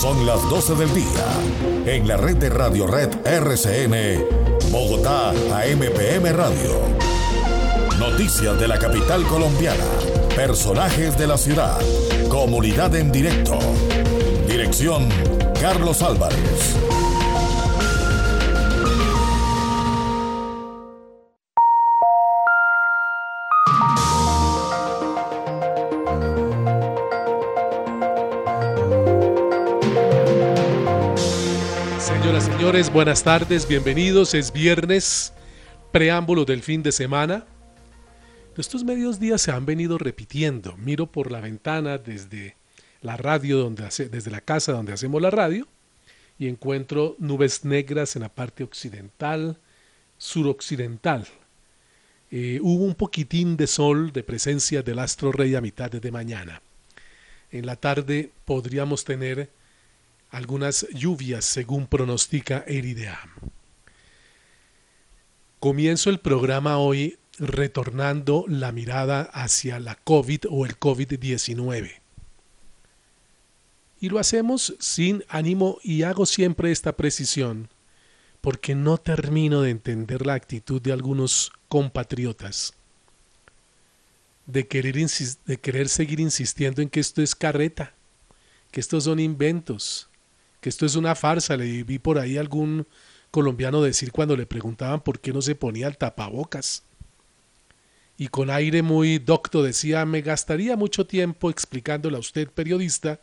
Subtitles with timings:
[0.00, 1.26] Son las 12 del día.
[1.84, 4.24] En la red de Radio Red RCN,
[4.70, 6.80] Bogotá AMPM Radio.
[7.98, 9.84] Noticias de la capital colombiana.
[10.34, 11.78] Personajes de la ciudad.
[12.30, 13.58] Comunidad en directo.
[14.48, 15.06] Dirección
[15.60, 16.89] Carlos Álvarez.
[32.92, 34.32] Buenas tardes, bienvenidos.
[34.32, 35.32] Es viernes,
[35.90, 37.44] preámbulo del fin de semana.
[38.56, 40.76] Estos medios días se han venido repitiendo.
[40.76, 42.54] Miro por la ventana desde
[43.02, 45.66] la radio, donde hace, desde la casa donde hacemos la radio,
[46.38, 49.58] y encuentro nubes negras en la parte occidental,
[50.16, 51.26] suroccidental.
[52.30, 56.62] Eh, hubo un poquitín de sol de presencia del astro rey a mitad de mañana.
[57.50, 59.48] En la tarde podríamos tener
[60.30, 63.30] algunas lluvias según pronostica Erideam.
[65.58, 72.00] Comienzo el programa hoy retornando la mirada hacia la COVID o el COVID-19.
[74.00, 77.68] Y lo hacemos sin ánimo y hago siempre esta precisión
[78.40, 82.72] porque no termino de entender la actitud de algunos compatriotas
[84.46, 84.94] de querer,
[85.46, 87.94] de querer seguir insistiendo en que esto es carreta,
[88.70, 90.09] que estos son inventos,
[90.60, 91.56] que esto es una farsa.
[91.56, 92.86] Le vi por ahí algún
[93.30, 96.82] colombiano decir cuando le preguntaban por qué no se ponía el tapabocas.
[98.18, 103.20] Y con aire muy docto decía, me gastaría mucho tiempo explicándole a usted, periodista,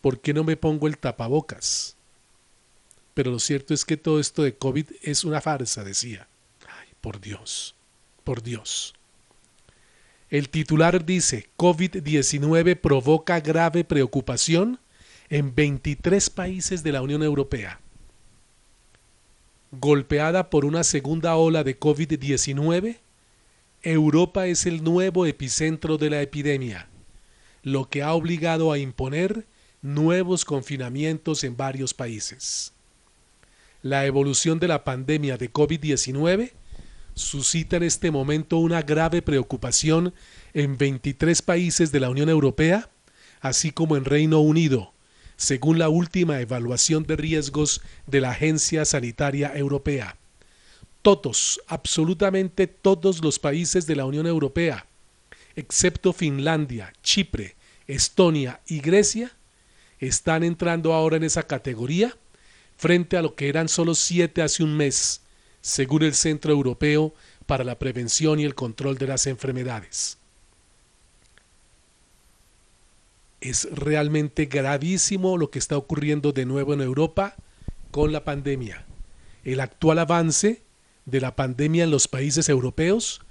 [0.00, 1.94] por qué no me pongo el tapabocas.
[3.14, 6.26] Pero lo cierto es que todo esto de COVID es una farsa, decía.
[6.68, 7.74] Ay, por Dios,
[8.24, 8.94] por Dios.
[10.30, 14.78] El titular dice, COVID-19 provoca grave preocupación
[15.30, 17.80] en 23 países de la Unión Europea.
[19.70, 22.96] Golpeada por una segunda ola de COVID-19,
[23.82, 26.88] Europa es el nuevo epicentro de la epidemia,
[27.62, 29.44] lo que ha obligado a imponer
[29.82, 32.72] nuevos confinamientos en varios países.
[33.82, 36.52] La evolución de la pandemia de COVID-19
[37.14, 40.14] suscita en este momento una grave preocupación
[40.54, 42.88] en 23 países de la Unión Europea,
[43.40, 44.92] así como en Reino Unido,
[45.38, 50.16] según la última evaluación de riesgos de la Agencia Sanitaria Europea.
[51.00, 54.84] Todos, absolutamente todos los países de la Unión Europea,
[55.54, 57.54] excepto Finlandia, Chipre,
[57.86, 59.30] Estonia y Grecia,
[60.00, 62.16] están entrando ahora en esa categoría
[62.76, 65.22] frente a lo que eran solo siete hace un mes,
[65.60, 67.14] según el Centro Europeo
[67.46, 70.18] para la Prevención y el Control de las Enfermedades.
[73.40, 77.36] Es realmente gravísimo lo que está ocurriendo de nuevo en Europa
[77.90, 78.84] con la pandemia.
[79.44, 80.62] El actual avance
[81.06, 83.22] de la pandemia en los países europeos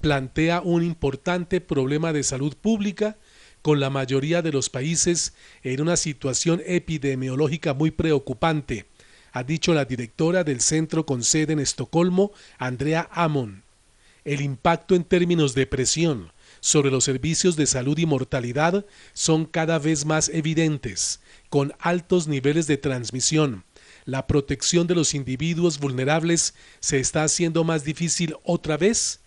[0.00, 3.16] plantea un importante problema de salud pública
[3.62, 8.86] con la mayoría de los países en una situación epidemiológica muy preocupante,
[9.32, 13.62] ha dicho la directora del centro con sede en Estocolmo, Andrea Amon.
[14.24, 19.80] El impacto en términos de presión, sobre los servicios de salud y mortalidad son cada
[19.80, 21.18] vez más evidentes,
[21.50, 23.64] con altos niveles de transmisión.
[24.04, 29.18] La protección de los individuos vulnerables se está haciendo más difícil otra vez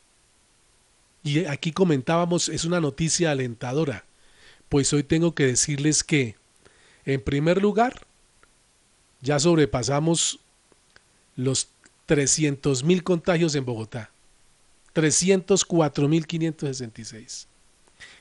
[1.22, 4.04] Y aquí comentábamos, es una noticia alentadora,
[4.68, 6.36] pues hoy tengo que decirles que,
[7.04, 8.06] en primer lugar,
[9.20, 10.40] ya sobrepasamos
[11.36, 11.68] los
[12.06, 14.10] 300 mil contagios en Bogotá.
[14.94, 17.46] 304.566.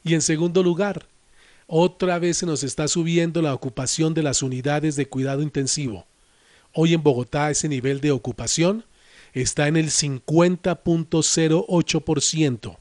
[0.04, 1.08] Y en segundo lugar,
[1.68, 6.06] otra vez se nos está subiendo la ocupación de las unidades de cuidado intensivo.
[6.74, 8.84] Hoy en Bogotá ese nivel de ocupación
[9.34, 12.78] está en el 50.08%.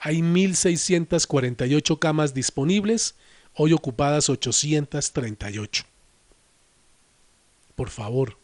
[0.00, 3.14] Hay 1.648 camas disponibles,
[3.54, 5.84] hoy ocupadas 838.
[7.74, 8.36] Por favor,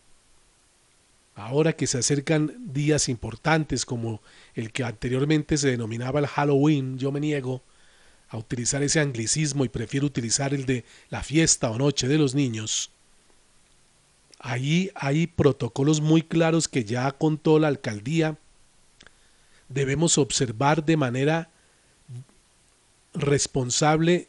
[1.34, 4.20] ahora que se acercan días importantes como
[4.54, 7.62] el que anteriormente se denominaba el Halloween, yo me niego
[8.28, 12.34] a utilizar ese anglicismo y prefiero utilizar el de la fiesta o noche de los
[12.34, 12.90] niños.
[14.46, 18.36] Ahí hay protocolos muy claros que ya contó la alcaldía.
[19.70, 21.48] Debemos observar de manera
[23.14, 24.28] responsable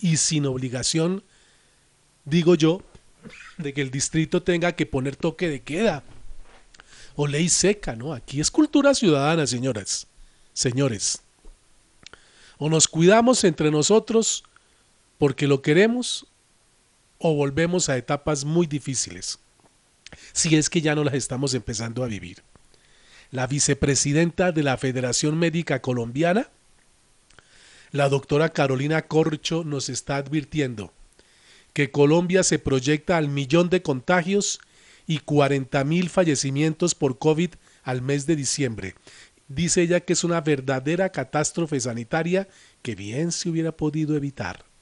[0.00, 1.22] y sin obligación,
[2.24, 2.82] digo yo,
[3.56, 6.02] de que el distrito tenga que poner toque de queda
[7.14, 8.14] o ley seca, ¿no?
[8.14, 10.08] Aquí es cultura ciudadana, señoras,
[10.54, 11.22] señores.
[12.58, 14.42] O nos cuidamos entre nosotros
[15.18, 16.26] porque lo queremos
[17.26, 19.38] o volvemos a etapas muy difíciles,
[20.34, 22.42] si es que ya no las estamos empezando a vivir.
[23.30, 26.50] La vicepresidenta de la Federación Médica Colombiana,
[27.92, 30.92] la doctora Carolina Corcho, nos está advirtiendo
[31.72, 34.60] que Colombia se proyecta al millón de contagios
[35.06, 37.52] y 40 mil fallecimientos por COVID
[37.84, 38.96] al mes de diciembre.
[39.48, 42.48] Dice ella que es una verdadera catástrofe sanitaria
[42.82, 44.73] que bien se hubiera podido evitar.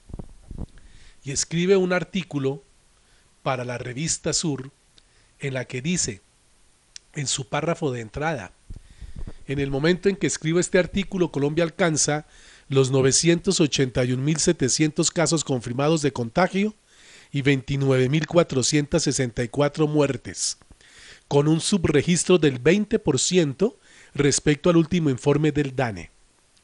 [1.23, 2.63] Y escribe un artículo
[3.43, 4.71] para la revista Sur
[5.39, 6.21] en la que dice,
[7.13, 8.51] en su párrafo de entrada,
[9.47, 12.25] en el momento en que escribe este artículo, Colombia alcanza
[12.69, 16.73] los 981.700 casos confirmados de contagio
[17.31, 20.57] y 29.464 muertes,
[21.27, 23.73] con un subregistro del 20%
[24.13, 26.11] respecto al último informe del DANE.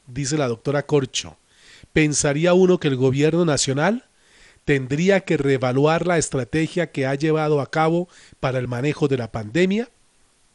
[0.08, 1.36] Dice la doctora Corcho,
[1.92, 4.06] pensaría uno que el gobierno nacional
[4.70, 8.08] tendría que reevaluar la estrategia que ha llevado a cabo
[8.40, 9.90] para el manejo de la pandemia.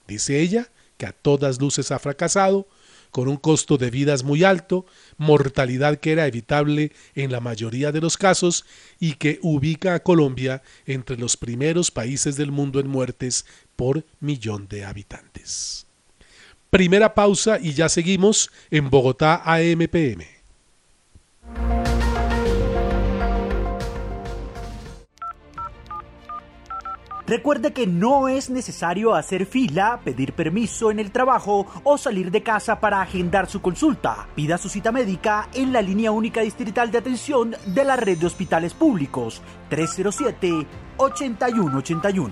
[0.07, 0.69] Dice ella
[0.99, 2.69] que a todas luces ha fracasado,
[3.11, 8.01] con un costo de vidas muy alto, mortalidad que era evitable en la mayoría de
[8.01, 8.65] los casos
[9.01, 13.45] y que ubica a Colombia entre los primeros países del mundo en muertes
[13.75, 15.87] por millón de habitantes.
[16.71, 20.23] Primera pausa y ya seguimos en Bogotá AMPM.
[27.27, 32.43] Recuerde que no es necesario hacer fila, pedir permiso en el trabajo o salir de
[32.43, 34.29] casa para agendar su consulta.
[34.35, 38.27] Pida su cita médica en la línea única distrital de atención de la red de
[38.27, 39.41] hospitales públicos
[39.71, 42.31] 307-8181.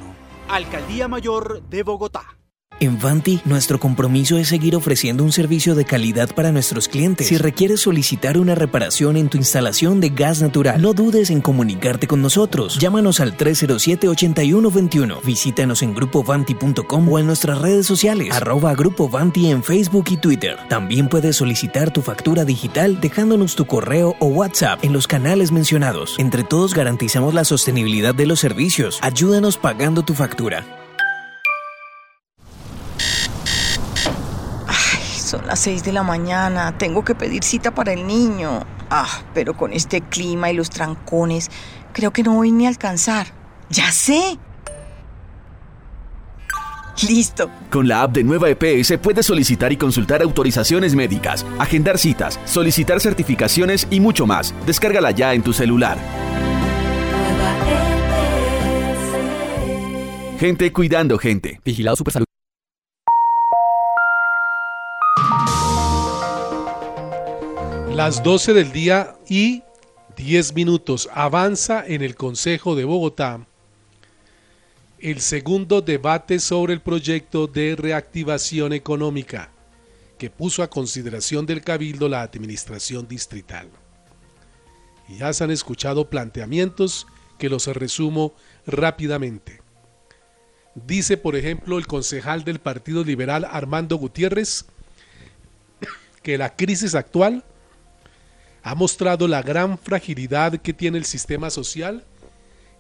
[0.49, 2.42] Alcaldía Mayor de Bogotá.
[2.81, 7.29] En Vanti, nuestro compromiso es seguir ofreciendo un servicio de calidad para nuestros clientes.
[7.29, 12.09] Si requieres solicitar una reparación en tu instalación de gas natural, no dudes en comunicarte
[12.09, 12.79] con nosotros.
[12.79, 15.23] Llámanos al 307-8121.
[15.23, 20.59] Visítanos en grupovanti.com o en nuestras redes sociales, arroba Grupo Vanti en Facebook y Twitter.
[20.69, 26.17] También puedes solicitar tu factura digital dejándonos tu correo o WhatsApp en los canales mencionados.
[26.19, 28.99] Entre todos garantizamos la sostenibilidad de los servicios.
[29.02, 30.82] Ayúdanos pagando tu factura.
[35.33, 38.67] Son las 6 de la mañana, tengo que pedir cita para el niño.
[38.91, 41.51] Ah, pero con este clima y los trancones,
[41.95, 43.29] creo que no voy ni a alcanzar.
[43.71, 44.37] ¡Ya sé!
[47.09, 47.51] Listo.
[47.71, 53.01] Con la app de Nueva EPS puedes solicitar y consultar autorizaciones médicas, agendar citas, solicitar
[53.01, 54.55] certificaciones y mucho más.
[54.67, 55.97] Descárgala ya en tu celular.
[60.39, 61.59] Gente cuidando gente.
[61.65, 62.32] Vigilado Supersalud.
[68.05, 69.63] Las 12 del día y
[70.17, 71.09] 10 minutos.
[71.15, 73.47] Avanza en el Consejo de Bogotá
[74.99, 79.51] el segundo debate sobre el proyecto de reactivación económica
[80.19, 83.69] que puso a consideración del Cabildo la Administración Distrital.
[85.09, 87.07] Y ya se han escuchado planteamientos
[87.39, 88.35] que los resumo
[88.67, 89.61] rápidamente.
[90.75, 94.65] Dice, por ejemplo, el concejal del Partido Liberal Armando Gutiérrez
[96.25, 97.45] que la crisis actual
[98.62, 102.04] ha mostrado la gran fragilidad que tiene el sistema social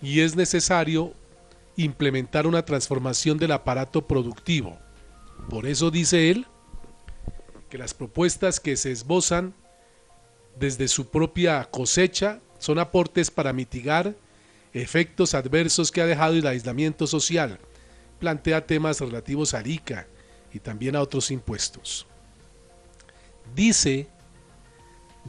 [0.00, 1.12] y es necesario
[1.76, 4.78] implementar una transformación del aparato productivo.
[5.48, 6.46] Por eso dice él
[7.68, 9.54] que las propuestas que se esbozan
[10.58, 14.14] desde su propia cosecha son aportes para mitigar
[14.72, 17.58] efectos adversos que ha dejado el aislamiento social.
[18.20, 20.06] Plantea temas relativos al ICA
[20.52, 22.06] y también a otros impuestos.
[23.54, 24.06] Dice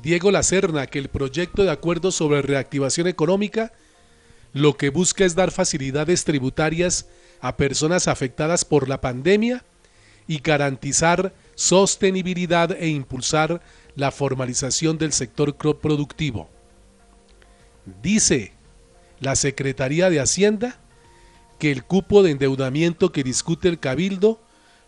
[0.02, 3.72] Diego Lacerna que el proyecto de acuerdo sobre reactivación económica
[4.54, 7.08] lo que busca es dar facilidades tributarias
[7.42, 9.64] a personas afectadas por la pandemia
[10.28, 13.62] y garantizar sostenibilidad e impulsar
[13.96, 16.50] la formalización del sector productivo.
[18.02, 18.54] Dice
[19.20, 20.78] la Secretaría de Hacienda
[21.60, 24.40] que el cupo de endeudamiento que discute el Cabildo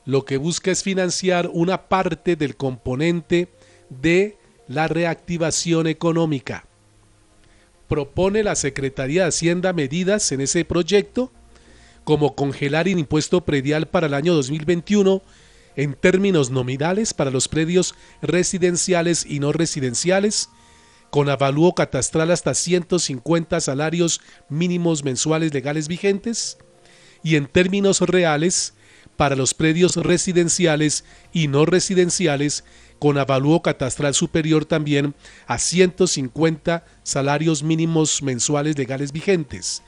[0.05, 3.47] lo que busca es financiar una parte del componente
[3.89, 6.65] de la reactivación económica.
[7.87, 11.31] Propone la Secretaría de Hacienda medidas en ese proyecto
[12.03, 15.21] como congelar el impuesto predial para el año 2021
[15.75, 20.49] en términos nominales para los predios residenciales y no residenciales,
[21.09, 26.57] con avalúo catastral hasta 150 salarios mínimos mensuales legales vigentes,
[27.23, 28.73] y en términos reales
[29.17, 31.03] para los predios residenciales
[31.33, 32.63] y no residenciales
[32.99, 35.15] con avalúo catastral superior también
[35.47, 39.83] a 150 salarios mínimos mensuales legales vigentes,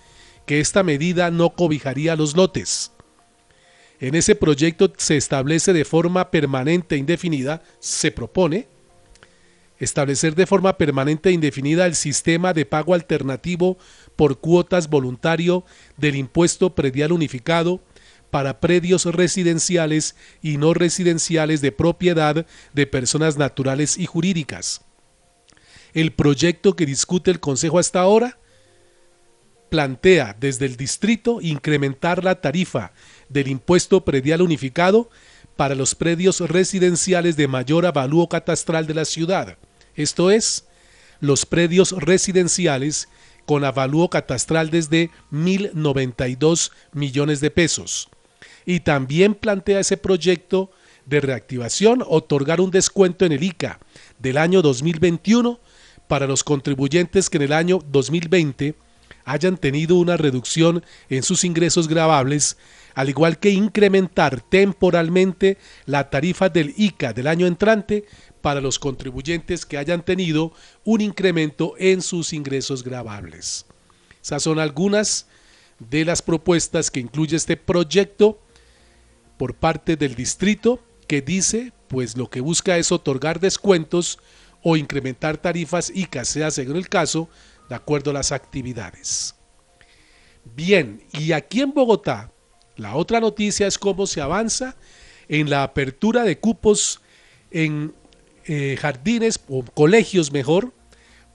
[0.46, 2.92] que esta medida no cobijaría los lotes.
[4.00, 8.68] En ese proyecto se establece de forma permanente e indefinida, se propone,
[9.80, 13.78] establecer de forma permanente e indefinida el sistema de pago alternativo
[14.16, 15.64] por cuotas voluntario
[15.98, 17.82] del impuesto predial unificado
[18.30, 24.82] para predios residenciales y no residenciales de propiedad de personas naturales y jurídicas.
[25.94, 28.38] El proyecto que discute el Consejo hasta ahora
[29.70, 32.94] plantea desde el distrito incrementar la tarifa
[33.30, 35.10] del impuesto predial unificado
[35.56, 39.58] para los predios residenciales de mayor avalúo catastral de la ciudad,
[39.96, 40.68] esto es,
[41.20, 43.10] los predios residenciales
[43.48, 48.10] con avalúo catastral desde 1.092 millones de pesos
[48.68, 50.70] y también plantea ese proyecto
[51.06, 53.80] de reactivación otorgar un descuento en el ICA
[54.20, 55.58] del año 2021
[56.10, 58.76] para los contribuyentes que en el año 2020
[59.24, 62.58] hayan tenido una reducción en sus ingresos grabables,
[62.94, 68.04] al igual que incrementar temporalmente la tarifa del ICA del año entrante
[68.42, 70.52] para los contribuyentes que hayan tenido
[70.84, 73.66] un incremento en sus ingresos grabables.
[74.22, 75.26] Esas son algunas
[75.80, 78.42] de las propuestas que incluye este proyecto
[79.38, 84.20] por parte del distrito que dice pues lo que busca es otorgar descuentos
[84.64, 87.30] o incrementar tarifas y sea según el caso
[87.70, 89.36] de acuerdo a las actividades.
[90.56, 92.32] Bien, y aquí en Bogotá,
[92.76, 94.76] la otra noticia es cómo se avanza
[95.28, 97.02] en la apertura de cupos
[97.52, 97.94] en
[98.46, 100.74] eh, jardines o colegios mejor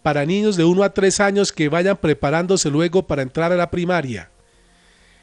[0.03, 3.71] para niños de 1 a 3 años que vayan preparándose luego para entrar a la
[3.71, 4.32] primaria.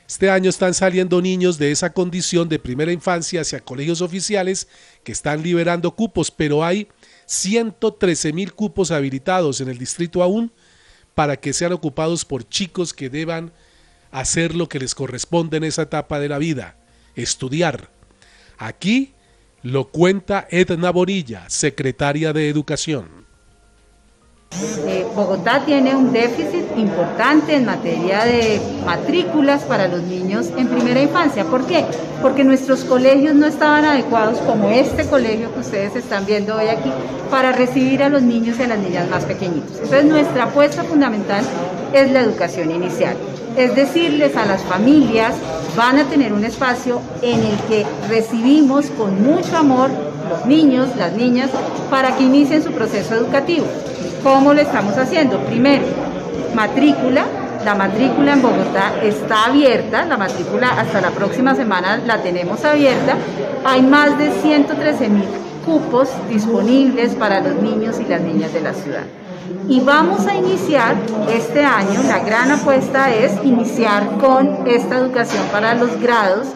[0.10, 4.68] Este año están saliendo niños de esa condición de primera infancia hacia colegios oficiales
[5.04, 6.88] que están liberando cupos, pero hay
[7.28, 10.52] 113 mil cupos habilitados en el distrito aún
[11.14, 13.54] para que sean ocupados por chicos que deban
[14.10, 16.76] hacer lo que les corresponde en esa etapa de la vida,
[17.14, 17.92] estudiar.
[18.58, 19.14] Aquí
[19.62, 23.19] lo cuenta Edna Borilla, secretaria de Educación.
[24.52, 31.02] Eh, Bogotá tiene un déficit importante en materia de matrículas para los niños en primera
[31.02, 31.46] infancia.
[31.46, 31.86] ¿Por qué?
[32.22, 36.92] Porque nuestros colegios no estaban adecuados, como este colegio que ustedes están viendo hoy aquí,
[37.30, 39.76] para recibir a los niños y a las niñas más pequeñitos.
[39.76, 41.46] Entonces nuestra apuesta fundamental
[41.94, 43.16] es la educación inicial.
[43.56, 45.36] Es decirles a las familias,
[45.78, 49.90] van a tener un espacio en el que recibimos con mucho amor
[50.30, 51.50] los niños, las niñas,
[51.90, 53.66] para que inicien su proceso educativo.
[54.24, 55.40] ¿Cómo lo estamos haciendo?
[55.46, 55.86] Primero,
[56.54, 57.26] matrícula.
[57.64, 63.16] La matrícula en Bogotá está abierta, la matrícula hasta la próxima semana la tenemos abierta.
[63.66, 65.26] Hay más de 113 mil
[65.66, 69.04] cupos disponibles para los niños y las niñas de la ciudad.
[69.68, 70.96] Y vamos a iniciar
[71.30, 76.48] este año, la gran apuesta es iniciar con esta educación para los grados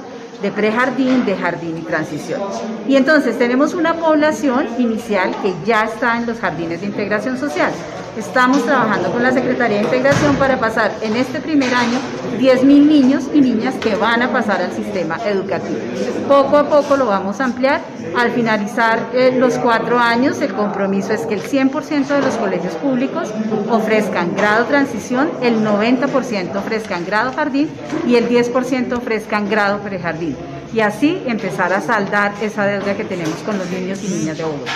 [0.44, 2.42] de prejardín, de jardín y transición.
[2.88, 7.72] Y entonces tenemos una población inicial que ya está en los jardines de integración social.
[8.18, 11.98] Estamos trabajando con la Secretaría de Integración para pasar en este primer año
[12.38, 15.80] 10.000 niños y niñas que van a pasar al sistema educativo.
[16.28, 17.82] Poco a poco lo vamos a ampliar.
[18.16, 22.76] Al finalizar eh, los cuatro años, el compromiso es que el 100% de los colegios
[22.76, 23.34] públicos
[23.72, 27.68] ofrezcan grado transición, el 90% ofrezcan grado jardín
[28.06, 30.38] y el 10% ofrezcan grado prejardín.
[30.72, 34.44] Y así empezar a saldar esa deuda que tenemos con los niños y niñas de
[34.44, 34.72] Bogotá.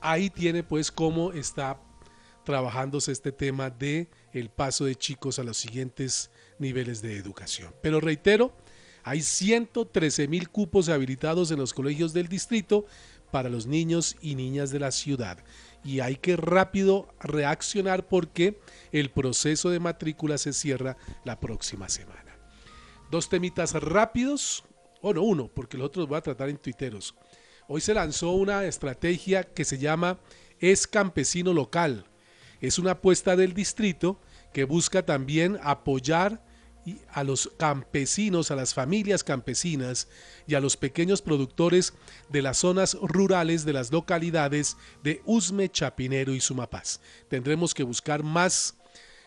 [0.00, 1.76] Ahí tiene pues cómo está
[2.50, 7.72] trabajándose este tema de el paso de chicos a los siguientes niveles de educación.
[7.80, 8.52] Pero reitero,
[9.04, 12.86] hay 113 mil cupos habilitados en los colegios del distrito
[13.30, 15.38] para los niños y niñas de la ciudad.
[15.84, 18.58] Y hay que rápido reaccionar porque
[18.90, 22.36] el proceso de matrícula se cierra la próxima semana.
[23.12, 24.64] Dos temitas rápidos,
[25.02, 27.14] o no uno, porque los otros voy a tratar en tuiteros.
[27.68, 30.18] Hoy se lanzó una estrategia que se llama
[30.58, 32.09] Es Campesino Local
[32.60, 34.20] es una apuesta del distrito
[34.52, 36.42] que busca también apoyar
[37.12, 40.08] a los campesinos, a las familias campesinas
[40.46, 41.92] y a los pequeños productores
[42.30, 47.00] de las zonas rurales de las localidades de Usme, Chapinero y Sumapaz.
[47.28, 48.76] Tendremos que buscar más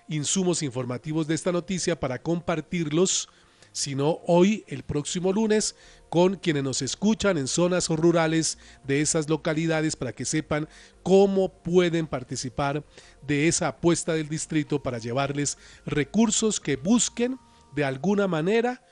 [0.08, 3.30] insumos informativos de esta noticia para compartirlos
[3.74, 5.76] sino hoy, el próximo lunes,
[6.10, 10.70] con quienes nos escuchan en zonas rurales de esas localidades para que sepan
[11.02, 12.86] cómo pueden participar
[13.26, 17.40] de esa apuesta del distrito para llevarles recursos que busquen
[17.76, 18.86] de alguna manera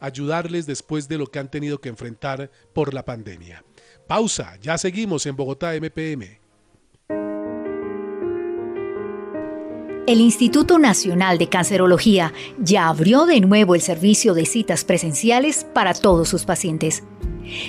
[0.00, 3.64] ayudarles después de lo que han tenido que enfrentar por la pandemia.
[4.06, 6.45] Pausa, ya seguimos en Bogotá MPM.
[10.06, 15.94] El Instituto Nacional de Cancerología ya abrió de nuevo el servicio de citas presenciales para
[15.94, 17.02] todos sus pacientes.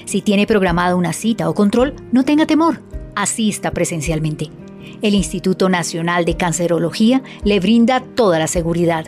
[0.05, 2.83] Si tiene programada una cita o control, no tenga temor,
[3.15, 4.51] asista presencialmente.
[5.01, 9.07] El Instituto Nacional de Cancerología le brinda toda la seguridad.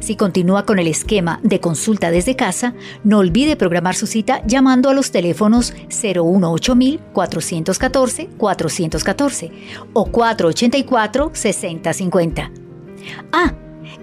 [0.00, 2.74] Si continúa con el esquema de consulta desde casa,
[3.04, 6.74] no olvide programar su cita llamando a los teléfonos 018
[7.12, 9.52] 414 414
[9.92, 12.50] o 484 6050.
[13.32, 13.54] Ah,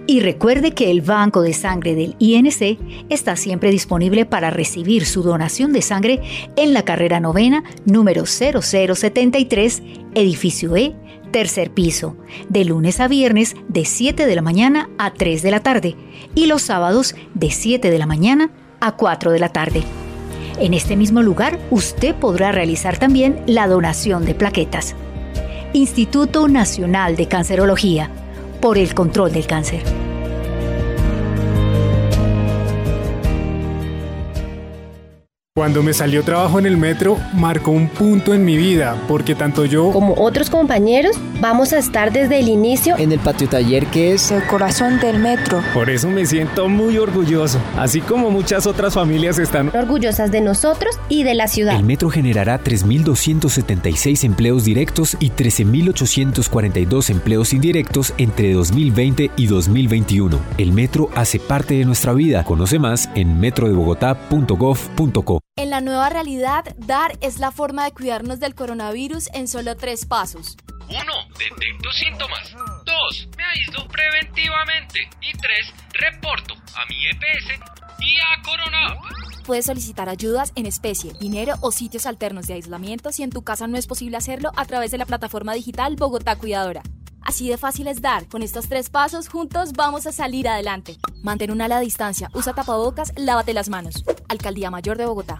[0.05, 5.23] y recuerde que el banco de sangre del INC está siempre disponible para recibir su
[5.23, 6.21] donación de sangre
[6.55, 10.95] en la carrera novena número 0073, edificio E,
[11.31, 12.15] tercer piso,
[12.49, 15.95] de lunes a viernes de 7 de la mañana a 3 de la tarde
[16.35, 19.83] y los sábados de 7 de la mañana a 4 de la tarde.
[20.59, 24.95] En este mismo lugar usted podrá realizar también la donación de plaquetas.
[25.73, 28.09] Instituto Nacional de Cancerología
[28.61, 29.83] por el control del cáncer.
[35.57, 39.65] Cuando me salió trabajo en el metro, marcó un punto en mi vida, porque tanto
[39.65, 44.13] yo como otros compañeros vamos a estar desde el inicio en el patio taller que
[44.13, 45.63] es el corazón del metro.
[45.73, 50.99] Por eso me siento muy orgulloso, así como muchas otras familias están orgullosas de nosotros
[51.09, 51.75] y de la ciudad.
[51.75, 60.39] El metro generará 3.276 empleos directos y 13.842 empleos indirectos entre 2020 y 2021.
[60.59, 62.43] El metro hace parte de nuestra vida.
[62.43, 65.46] Conoce más en metrodebogotá.gov.co.
[65.57, 70.05] En la nueva realidad, dar es la forma de cuidarnos del coronavirus en solo tres
[70.05, 70.55] pasos.
[70.87, 70.99] 1.
[71.39, 72.55] Detecto síntomas.
[72.85, 73.29] 2.
[73.35, 75.09] Me aíslo preventivamente.
[75.19, 75.73] Y 3.
[75.93, 77.59] Reporto a mi EPS
[77.99, 78.99] y a Corona.
[79.47, 83.65] Puedes solicitar ayudas en especie, dinero o sitios alternos de aislamiento si en tu casa
[83.65, 86.83] no es posible hacerlo a través de la plataforma digital Bogotá Cuidadora.
[87.27, 88.29] Así de fácil es dar.
[88.29, 90.95] Con estos tres pasos, juntos vamos a salir adelante.
[91.23, 94.05] Mantén una ala distancia, usa tapabocas, lávate las manos.
[94.29, 95.39] Alcaldía Mayor de Bogotá.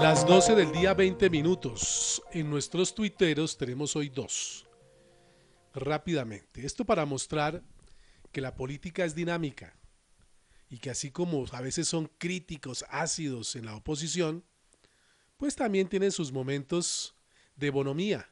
[0.00, 2.20] Las 12 del día 20 minutos.
[2.32, 4.66] En nuestros tuiteros tenemos hoy dos.
[5.72, 6.66] Rápidamente.
[6.66, 7.62] Esto para mostrar
[8.32, 9.78] que la política es dinámica
[10.68, 14.44] y que así como a veces son críticos ácidos en la oposición,
[15.44, 17.14] pues también tienen sus momentos
[17.54, 18.30] de bonomía.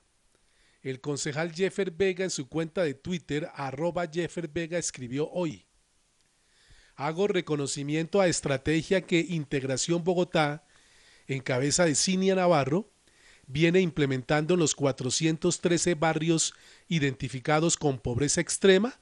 [0.81, 5.67] El concejal Jeffer Vega en su cuenta de Twitter, arroba Jeffer Vega, escribió hoy.
[6.95, 10.65] Hago reconocimiento a estrategia que Integración Bogotá,
[11.27, 12.91] en cabeza de Cinia Navarro,
[13.47, 16.55] viene implementando en los 413 barrios
[16.89, 18.99] identificados con pobreza extrema,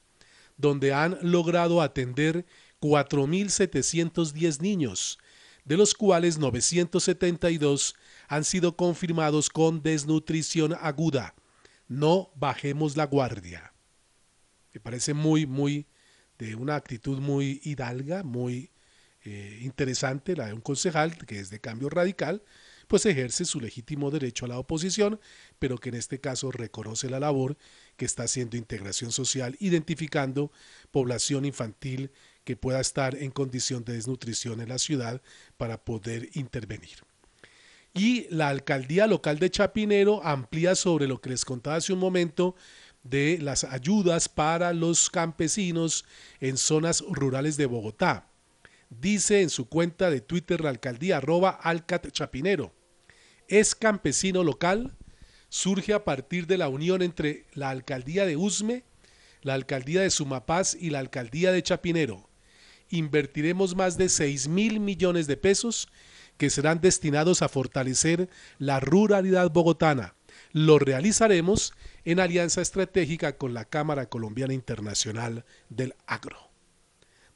[0.56, 2.44] donde han logrado atender
[2.80, 5.20] 4.710 niños,
[5.64, 7.94] de los cuales 972
[8.28, 11.34] han sido confirmados con desnutrición aguda.
[11.88, 13.72] No bajemos la guardia.
[14.72, 15.86] Me parece muy, muy,
[16.38, 18.70] de una actitud muy hidalga, muy
[19.24, 22.42] eh, interesante, la de un concejal que es de cambio radical,
[22.88, 25.20] pues ejerce su legítimo derecho a la oposición,
[25.58, 27.56] pero que en este caso reconoce la labor
[27.96, 30.50] que está haciendo integración social, identificando
[30.90, 32.10] población infantil
[32.50, 35.22] que pueda estar en condición de desnutrición en la ciudad
[35.56, 36.98] para poder intervenir.
[37.94, 42.56] Y la alcaldía local de Chapinero amplía sobre lo que les contaba hace un momento
[43.04, 46.04] de las ayudas para los campesinos
[46.40, 48.26] en zonas rurales de Bogotá.
[48.88, 52.72] Dice en su cuenta de Twitter la alcaldía arroba Alcat Chapinero
[53.46, 54.96] es campesino local,
[55.48, 58.84] surge a partir de la unión entre la alcaldía de Usme,
[59.42, 62.29] la alcaldía de Sumapaz y la alcaldía de Chapinero.
[62.90, 65.88] Invertiremos más de 6 mil millones de pesos
[66.36, 70.14] que serán destinados a fortalecer la ruralidad bogotana.
[70.52, 71.74] Lo realizaremos
[72.04, 76.50] en alianza estratégica con la Cámara Colombiana Internacional del Agro.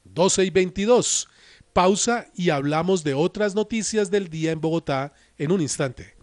[0.03, 1.29] 12 y 22.
[1.73, 6.14] Pausa y hablamos de otras noticias del día en Bogotá en un instante.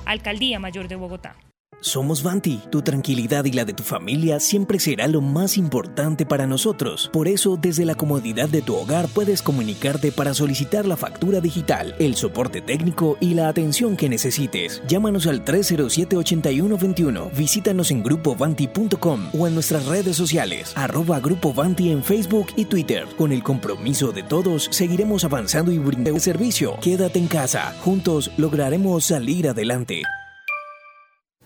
[0.04, 1.36] Alcaldía Mayor de Bogotá.
[1.82, 6.46] Somos Vanti, tu tranquilidad y la de tu familia siempre será lo más importante para
[6.46, 7.08] nosotros.
[7.10, 11.94] Por eso, desde la comodidad de tu hogar puedes comunicarte para solicitar la factura digital,
[11.98, 14.82] el soporte técnico y la atención que necesites.
[14.88, 22.04] Llámanos al 307-8121, visítanos en grupovanti.com o en nuestras redes sociales, arroba Grupo Vanti en
[22.04, 23.06] Facebook y Twitter.
[23.16, 26.76] Con el compromiso de todos, seguiremos avanzando y brindando servicio.
[26.82, 30.02] Quédate en casa, juntos lograremos salir adelante.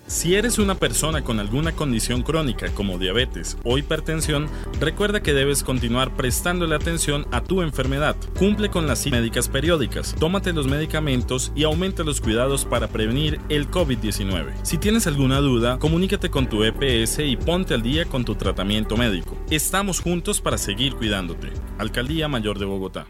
[0.07, 5.65] Si eres una persona con alguna condición crónica como diabetes o hipertensión, recuerda que debes
[5.65, 8.15] continuar prestándole atención a tu enfermedad.
[8.39, 13.71] Cumple con las médicas periódicas, tómate los medicamentos y aumenta los cuidados para prevenir el
[13.71, 14.53] COVID-19.
[14.63, 18.97] Si tienes alguna duda, comunícate con tu EPS y ponte al día con tu tratamiento
[18.97, 19.39] médico.
[19.51, 21.49] Estamos juntos para seguir cuidándote.
[21.79, 23.07] Alcaldía Mayor de Bogotá.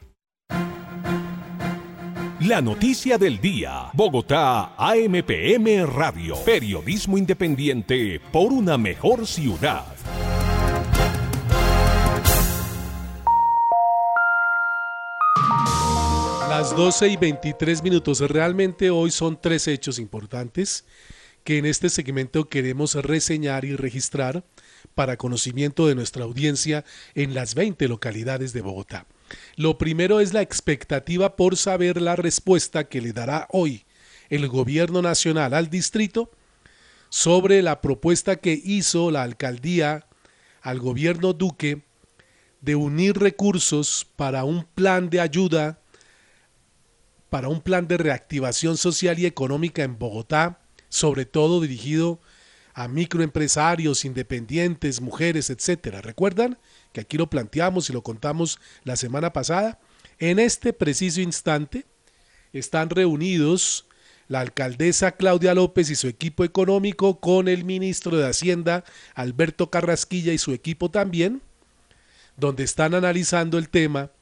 [2.46, 3.88] La noticia del día.
[3.94, 6.36] Bogotá, AMPM Radio.
[6.44, 9.86] Periodismo independiente por una mejor ciudad.
[16.50, 18.20] Las 12 y 23 minutos.
[18.20, 20.84] Realmente hoy son tres hechos importantes
[21.44, 24.44] que en este segmento queremos reseñar y registrar
[24.94, 29.06] para conocimiento de nuestra audiencia en las 20 localidades de Bogotá.
[29.56, 33.84] Lo primero es la expectativa por saber la respuesta que le dará hoy
[34.30, 36.30] el gobierno nacional al distrito
[37.08, 40.06] sobre la propuesta que hizo la alcaldía
[40.62, 41.82] al gobierno Duque
[42.60, 45.78] de unir recursos para un plan de ayuda,
[47.28, 52.20] para un plan de reactivación social y económica en Bogotá, sobre todo dirigido
[52.72, 56.00] a microempresarios, independientes, mujeres, etcétera.
[56.00, 56.58] ¿Recuerdan?
[56.94, 59.80] Que aquí lo planteamos y lo contamos la semana pasada,
[60.20, 61.86] en este preciso instante
[62.52, 63.86] están reunidos
[64.28, 68.84] la alcaldesa Claudia López y su equipo económico con el ministro de Hacienda
[69.16, 71.42] Alberto Carrasquilla y su equipo también,
[72.36, 74.12] donde están analizando el tema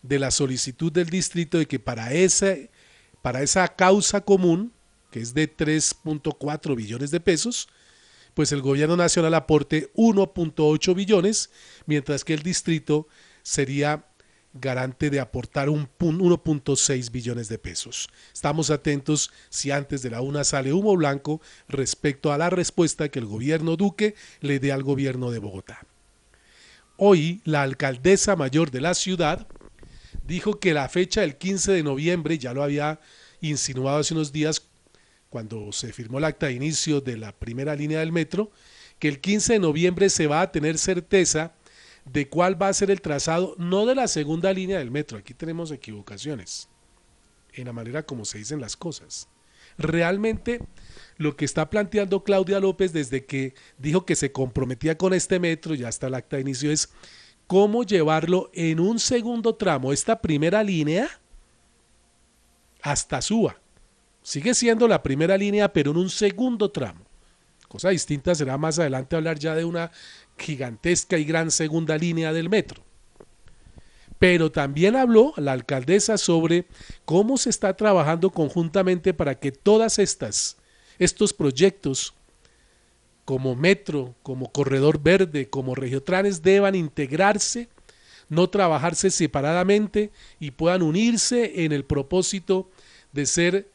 [0.00, 2.70] de la solicitud del distrito de que para, ese,
[3.20, 4.72] para esa causa común,
[5.10, 7.68] que es de 3.4 billones de pesos,
[8.34, 11.50] pues el gobierno nacional aporte 1.8 billones,
[11.86, 13.08] mientras que el distrito
[13.42, 14.06] sería
[14.54, 18.08] garante de aportar un 1.6 billones de pesos.
[18.32, 23.18] Estamos atentos si antes de la una sale humo blanco respecto a la respuesta que
[23.18, 25.86] el gobierno Duque le dé al gobierno de Bogotá.
[26.96, 29.48] Hoy la alcaldesa mayor de la ciudad
[30.26, 33.00] dijo que la fecha del 15 de noviembre, ya lo había
[33.40, 34.60] insinuado hace unos días
[35.32, 38.50] cuando se firmó el acta de inicio de la primera línea del metro,
[38.98, 41.54] que el 15 de noviembre se va a tener certeza
[42.04, 45.32] de cuál va a ser el trazado, no de la segunda línea del metro, aquí
[45.32, 46.68] tenemos equivocaciones
[47.54, 49.26] en la manera como se dicen las cosas.
[49.78, 50.60] Realmente
[51.16, 55.74] lo que está planteando Claudia López desde que dijo que se comprometía con este metro,
[55.74, 56.90] ya está el acta de inicio, es
[57.46, 61.08] cómo llevarlo en un segundo tramo, esta primera línea,
[62.82, 63.61] hasta Suba.
[64.22, 67.04] Sigue siendo la primera línea, pero en un segundo tramo.
[67.68, 69.90] Cosa distinta será más adelante hablar ya de una
[70.38, 72.82] gigantesca y gran segunda línea del metro.
[74.18, 76.66] Pero también habló la alcaldesa sobre
[77.04, 80.58] cómo se está trabajando conjuntamente para que todas estas
[80.98, 82.14] estos proyectos
[83.24, 87.68] como Metro, como Corredor Verde, como Regiotranes deban integrarse,
[88.28, 92.70] no trabajarse separadamente y puedan unirse en el propósito
[93.12, 93.70] de ser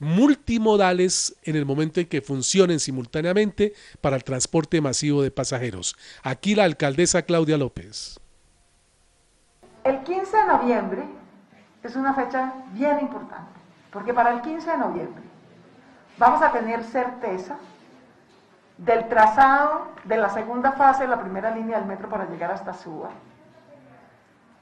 [0.00, 5.96] multimodales en el momento en que funcionen simultáneamente para el transporte masivo de pasajeros.
[6.22, 8.18] Aquí la alcaldesa Claudia López.
[9.84, 11.02] El 15 de noviembre
[11.82, 13.60] es una fecha bien importante,
[13.92, 15.22] porque para el 15 de noviembre
[16.18, 17.58] vamos a tener certeza
[18.78, 22.72] del trazado de la segunda fase de la primera línea del metro para llegar hasta
[22.72, 23.10] Suba.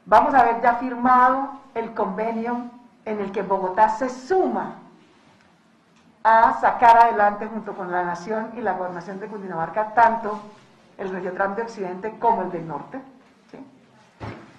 [0.04, 2.70] Vamos a ver ya firmado el convenio
[3.04, 4.87] en el que Bogotá se suma
[6.28, 10.38] a sacar adelante junto con la Nación y la Gobernación de Cundinamarca tanto
[10.98, 13.00] el Regiotram de Occidente como el del Norte.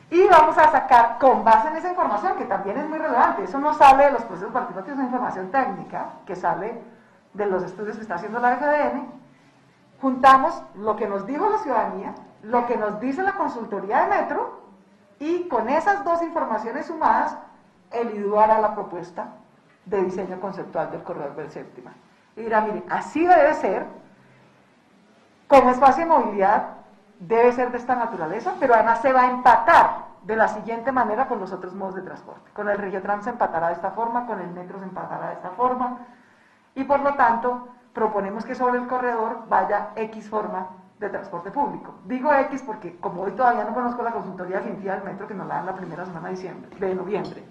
[0.09, 3.59] Y vamos a sacar, con base en esa información, que también es muy relevante, eso
[3.59, 6.81] no sale de los procesos participativos, es información técnica que sale
[7.35, 9.07] de los estudios que está haciendo la FDN,
[10.01, 14.61] juntamos lo que nos dijo la ciudadanía, lo que nos dice la consultoría de Metro,
[15.19, 17.37] y con esas dos informaciones sumadas,
[17.91, 19.27] el IDU hará la propuesta
[19.85, 21.93] de diseño conceptual del corredor del séptima.
[22.35, 23.85] Y dirá, mire, así debe ser,
[25.47, 26.63] como espacio de movilidad
[27.19, 31.27] debe ser de esta naturaleza, pero además se va a empatar de la siguiente manera
[31.27, 32.51] con los otros modos de transporte.
[32.53, 35.49] Con el Regiotrans se empatará de esta forma, con el metro se empatará de esta
[35.51, 35.99] forma,
[36.75, 40.67] y por lo tanto proponemos que sobre el corredor vaya X forma
[40.99, 41.95] de transporte público.
[42.05, 45.47] Digo X porque como hoy todavía no conozco la consultoría definitiva del metro que nos
[45.47, 47.43] la dan la primera semana de, diciembre, de noviembre,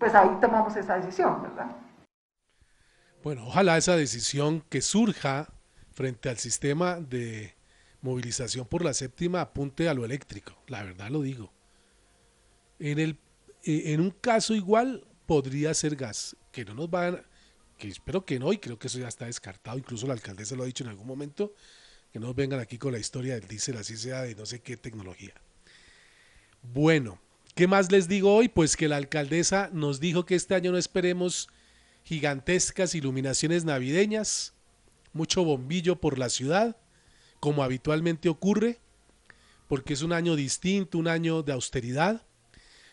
[0.00, 1.76] pues ahí tomamos esa decisión, ¿verdad?
[3.22, 5.52] Bueno, ojalá esa decisión que surja
[5.92, 7.54] frente al sistema de
[8.00, 11.52] movilización por la séptima apunte a lo eléctrico, la verdad lo digo.
[12.78, 13.18] En, el,
[13.62, 17.22] eh, en un caso igual podría ser gas, que no nos van,
[17.76, 20.62] que espero que no, y creo que eso ya está descartado, incluso la alcaldesa lo
[20.62, 21.52] ha dicho en algún momento,
[22.10, 24.78] que no vengan aquí con la historia del diésel, así sea de no sé qué
[24.78, 25.34] tecnología.
[26.62, 27.18] Bueno,
[27.54, 28.48] ¿Qué más les digo hoy?
[28.48, 31.48] Pues que la alcaldesa nos dijo que este año no esperemos
[32.04, 34.54] gigantescas iluminaciones navideñas,
[35.12, 36.76] mucho bombillo por la ciudad,
[37.40, 38.78] como habitualmente ocurre,
[39.68, 42.22] porque es un año distinto, un año de austeridad,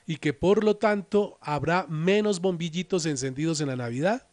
[0.06, 4.28] y que por lo tanto habrá menos bombillitos encendidos en la Navidad,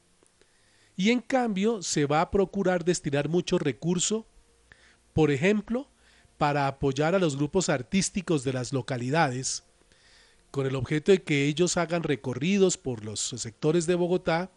[0.97, 4.27] y en cambio se va a procurar destinar mucho recurso,
[5.13, 5.89] por ejemplo,
[6.39, 9.65] para apoyar a los grupos artísticos de las localidades,
[10.55, 14.53] con el objeto de que ellos hagan recorridos por los sectores de Bogotá,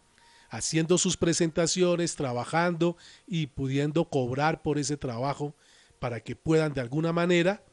[0.48, 5.56] haciendo sus presentaciones, trabajando y pudiendo cobrar por ese trabajo
[5.98, 7.64] para que puedan de alguna manera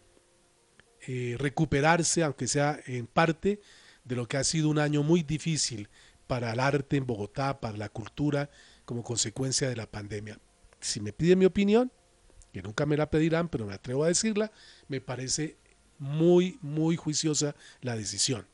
[1.05, 3.61] eh, recuperarse, aunque sea en parte,
[4.03, 5.87] de lo que ha sido un año muy difícil
[6.25, 8.49] para el arte en Bogotá, para la cultura,
[8.85, 10.39] como consecuencia de la pandemia.
[10.79, 11.91] Si me piden mi opinión,
[12.51, 14.51] que nunca me la pedirán, pero me atrevo a decirla,
[14.87, 15.59] me parece
[15.99, 18.45] muy, muy juiciosa la decisión.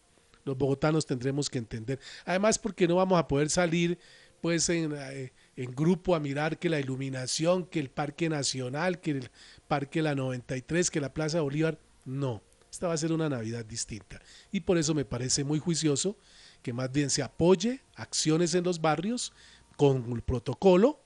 [0.43, 1.99] Los bogotanos tendremos que entender.
[2.25, 3.99] Además, porque no vamos a poder salir
[4.41, 9.12] pues en, eh, en, grupo a mirar que la iluminación, que el Parque Nacional, que
[9.12, 9.30] el
[9.67, 11.80] Parque La 93, que la Plaza Bolívar.
[12.06, 14.19] No, esta va a ser una Navidad distinta.
[14.51, 16.17] Y por eso me parece muy juicioso
[16.63, 19.32] que más bien se apoye acciones en los barrios
[19.77, 21.04] con el protocolo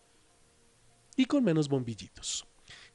[1.18, 2.48] y con menos bombillitos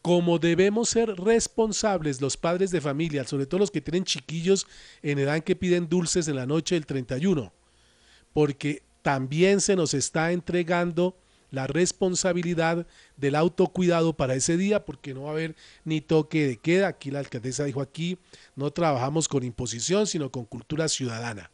[0.03, 4.67] como debemos ser responsables los padres de familia, sobre todo los que tienen chiquillos
[5.03, 7.53] en edad que piden dulces en la noche del 31,
[8.33, 11.17] porque también se nos está entregando
[11.51, 12.87] la responsabilidad
[13.17, 16.89] del autocuidado para ese día, porque no va a haber ni toque de queda.
[16.89, 18.19] Aquí la alcaldesa dijo aquí,
[18.55, 21.51] no trabajamos con imposición, sino con cultura ciudadana.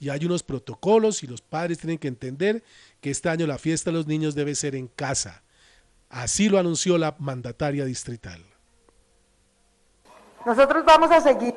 [0.00, 2.64] Y hay unos protocolos y los padres tienen que entender
[3.00, 5.44] que este año la fiesta de los niños debe ser en casa
[6.12, 8.44] Así lo anunció la mandataria distrital.
[10.44, 11.54] Nosotros vamos a seguir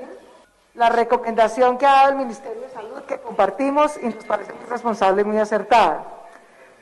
[0.76, 4.66] la recomendación que ha dado el Ministerio de Salud, que compartimos y nos parece muy
[4.66, 6.06] responsable y muy acertada,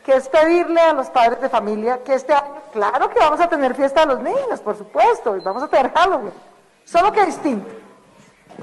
[0.06, 3.50] que es pedirle a los padres de familia que este año, claro que vamos a
[3.50, 6.34] tener fiesta de los niños, por supuesto, y vamos a tener Halloween,
[6.86, 7.70] solo que distinto.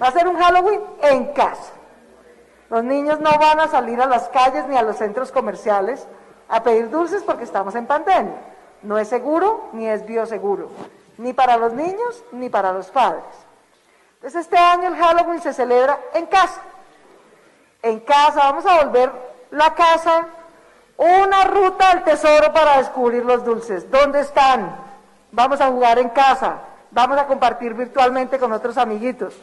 [0.01, 1.73] Va a ser un Halloween en casa.
[2.68, 6.07] Los niños no van a salir a las calles ni a los centros comerciales
[6.49, 8.49] a pedir dulces porque estamos en pandemia.
[8.82, 10.70] No es seguro ni es bioseguro,
[11.18, 13.24] ni para los niños ni para los padres.
[14.14, 16.60] Entonces este año el Halloween se celebra en casa.
[17.82, 19.10] En casa vamos a volver
[19.50, 20.26] la casa
[20.96, 23.90] una ruta al tesoro para descubrir los dulces.
[23.90, 24.76] ¿Dónde están?
[25.32, 26.58] Vamos a jugar en casa,
[26.90, 29.34] vamos a compartir virtualmente con otros amiguitos,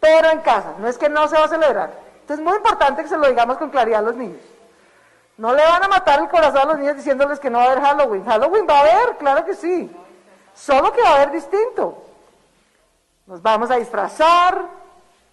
[0.00, 1.90] pero en casa, no es que no se va a celebrar.
[2.20, 4.40] Entonces es muy importante que se lo digamos con claridad a los niños.
[5.38, 7.72] No le van a matar el corazón a los niños diciéndoles que no va a
[7.72, 8.24] haber Halloween.
[8.24, 9.90] Halloween va a haber, claro que sí.
[10.54, 12.04] Solo que va a haber distinto.
[13.26, 14.66] Nos vamos a disfrazar,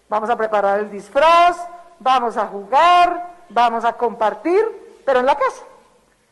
[0.07, 1.57] vamos a preparar el disfraz,
[1.99, 5.63] vamos a jugar, vamos a compartir, pero en la casa,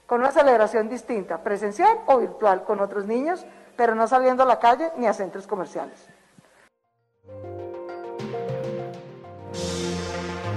[0.06, 4.60] con una celebración distinta, presencial o virtual, con otros niños, pero no saliendo a la
[4.60, 6.08] calle ni a centros comerciales.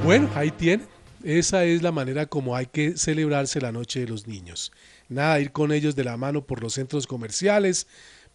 [0.04, 0.86] Bueno, ahí tiene.
[1.22, 4.72] Esa es la manera como hay que celebrarse la noche de los niños.
[5.08, 7.86] Nada, ir con ellos de la mano por los centros comerciales,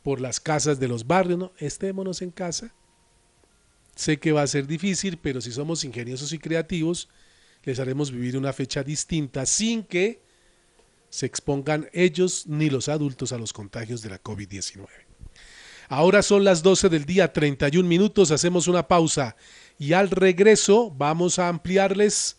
[0.03, 2.73] por las casas de los barrios, no, estémonos en casa.
[3.95, 7.09] Sé que va a ser difícil, pero si somos ingeniosos y creativos,
[7.63, 10.21] les haremos vivir una fecha distinta sin que
[11.09, 14.85] se expongan ellos ni los adultos a los contagios de la COVID-19.
[15.87, 19.35] Ahora son las 12 del día, 31 minutos, hacemos una pausa
[19.79, 22.37] y al regreso vamos a ampliarles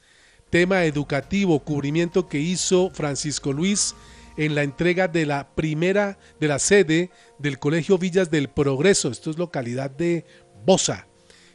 [0.51, 3.95] tema educativo, cubrimiento que hizo Francisco Luis
[4.37, 9.31] en la entrega de la primera de la sede del Colegio Villas del Progreso, esto
[9.31, 10.25] es localidad de
[10.65, 11.07] Bosa,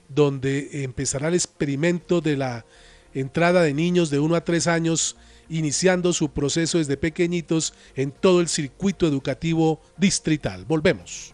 [0.10, 2.65] donde empezará el experimento de la
[3.13, 5.15] entrada de niños de 1 a 3 años,
[5.49, 10.65] iniciando su proceso desde pequeñitos en todo el circuito educativo distrital.
[10.65, 11.34] Volvemos.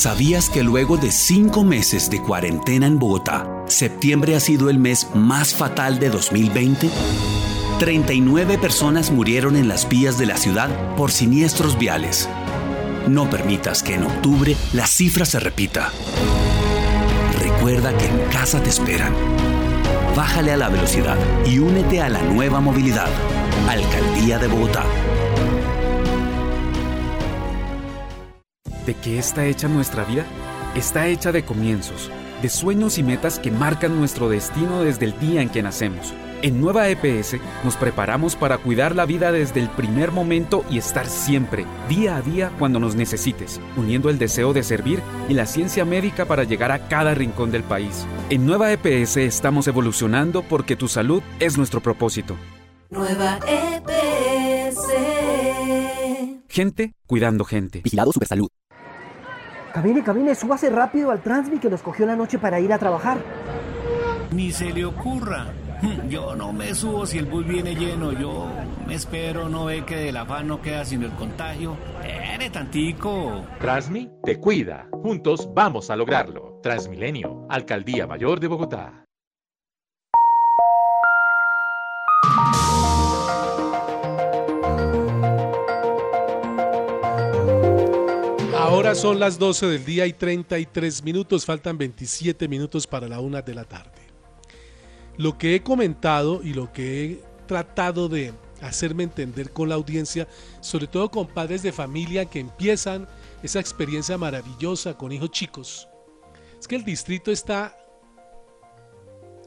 [0.00, 5.08] ¿Sabías que luego de cinco meses de cuarentena en Bogotá, septiembre ha sido el mes
[5.14, 6.88] más fatal de 2020?
[7.78, 12.30] 39 personas murieron en las vías de la ciudad por siniestros viales.
[13.08, 15.92] No permitas que en octubre la cifra se repita.
[17.38, 19.12] Recuerda que en casa te esperan.
[20.16, 23.10] Bájale a la velocidad y únete a la nueva movilidad.
[23.68, 24.86] Alcaldía de Bogotá.
[28.90, 30.26] ¿De qué está hecha nuestra vida?
[30.74, 32.10] Está hecha de comienzos,
[32.42, 36.12] de sueños y metas que marcan nuestro destino desde el día en que nacemos.
[36.42, 41.06] En Nueva EPS nos preparamos para cuidar la vida desde el primer momento y estar
[41.06, 45.84] siempre, día a día, cuando nos necesites, uniendo el deseo de servir y la ciencia
[45.84, 48.04] médica para llegar a cada rincón del país.
[48.28, 52.36] En Nueva EPS estamos evolucionando porque tu salud es nuestro propósito.
[52.90, 54.80] Nueva EPS.
[56.48, 57.82] Gente cuidando gente.
[57.84, 58.48] Vigilado Supersalud.
[59.72, 63.18] Camine, camine, súbase rápido al Transmi que nos cogió la noche para ir a trabajar.
[64.32, 65.46] Ni se le ocurra.
[66.08, 68.12] Yo no me subo si el bus viene lleno.
[68.12, 68.48] Yo
[68.86, 71.76] me espero, no ve que del afán no queda sino el contagio.
[72.04, 73.44] ¡Ere tantico!
[73.60, 74.88] Transmi te cuida.
[74.92, 76.58] Juntos vamos a lograrlo.
[76.62, 79.06] Transmilenio, Alcaldía Mayor de Bogotá.
[88.94, 93.54] Son las 12 del día y 33 minutos, faltan 27 minutos para la una de
[93.54, 94.02] la tarde.
[95.16, 100.26] Lo que he comentado y lo que he tratado de hacerme entender con la audiencia,
[100.60, 103.06] sobre todo con padres de familia que empiezan
[103.44, 105.88] esa experiencia maravillosa con hijos chicos,
[106.58, 107.78] es que el distrito está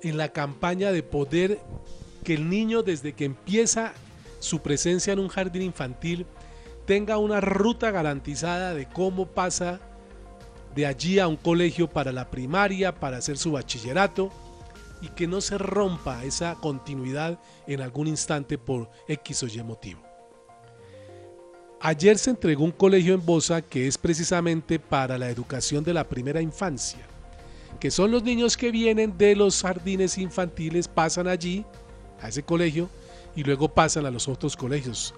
[0.01, 1.59] en la campaña de poder
[2.23, 3.93] que el niño desde que empieza
[4.39, 6.25] su presencia en un jardín infantil
[6.85, 9.79] tenga una ruta garantizada de cómo pasa
[10.75, 14.31] de allí a un colegio para la primaria, para hacer su bachillerato
[15.01, 20.01] y que no se rompa esa continuidad en algún instante por X o Y motivo.
[21.81, 26.07] Ayer se entregó un colegio en Bosa que es precisamente para la educación de la
[26.07, 27.01] primera infancia,
[27.79, 31.65] que son los niños que vienen de los jardines infantiles, pasan allí,
[32.21, 32.89] a ese colegio,
[33.35, 35.13] y luego pasan a los otros colegios,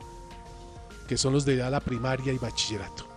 [1.06, 3.08] que son los de la primaria y bachillerato.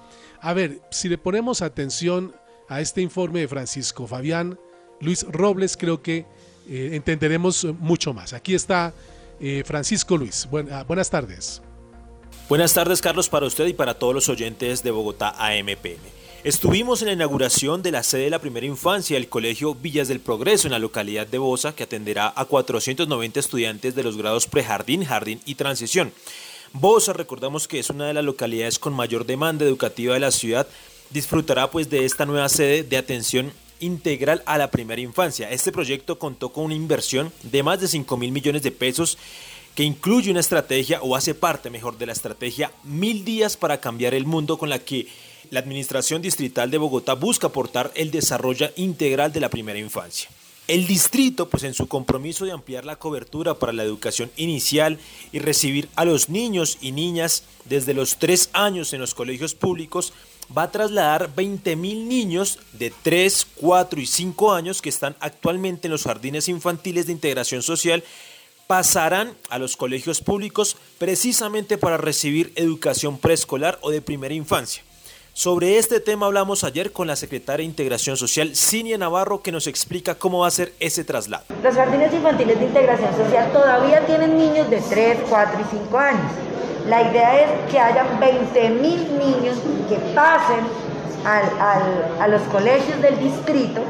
[0.40, 2.34] A ver, si le ponemos atención
[2.68, 4.58] a este informe de Francisco Fabián
[5.00, 6.26] Luis Robles, creo que
[6.68, 8.32] eh, entenderemos mucho más.
[8.32, 8.92] Aquí está
[9.40, 10.48] eh, Francisco Luis.
[10.70, 11.62] Ah, buenas tardes.
[12.48, 16.18] Buenas tardes, Carlos, para usted y para todos los oyentes de Bogotá AMPM.
[16.44, 20.20] Estuvimos en la inauguración de la sede de la primera infancia del Colegio Villas del
[20.20, 25.04] Progreso en la localidad de Bosa, que atenderá a 490 estudiantes de los grados prejardín,
[25.04, 26.12] jardín y transición.
[26.72, 30.66] Bosa, recordamos que es una de las localidades con mayor demanda educativa de la ciudad,
[31.10, 35.50] disfrutará pues de esta nueva sede de atención integral a la primera infancia.
[35.50, 39.16] Este proyecto contó con una inversión de más de 5 mil millones de pesos
[39.74, 44.12] que incluye una estrategia o hace parte mejor de la estrategia Mil días para cambiar
[44.12, 45.06] el mundo con la que
[45.50, 50.28] la Administración Distrital de Bogotá busca aportar el desarrollo integral de la primera infancia.
[50.68, 54.98] El distrito, pues en su compromiso de ampliar la cobertura para la educación inicial
[55.32, 60.12] y recibir a los niños y niñas desde los tres años en los colegios públicos,
[60.56, 65.86] va a trasladar 20 mil niños de 3, 4 y 5 años que están actualmente
[65.86, 68.04] en los jardines infantiles de integración social
[68.66, 74.82] pasarán a los colegios públicos precisamente para recibir educación preescolar o de primera infancia.
[75.38, 79.68] Sobre este tema hablamos ayer con la secretaria de Integración Social, Cinia Navarro, que nos
[79.68, 81.44] explica cómo va a ser ese traslado.
[81.62, 86.32] Los jardines infantiles de integración social todavía tienen niños de 3, 4 y 5 años.
[86.88, 89.58] La idea es que haya 20 mil niños
[89.88, 90.66] que pasen
[91.24, 93.80] a los colegios del distrito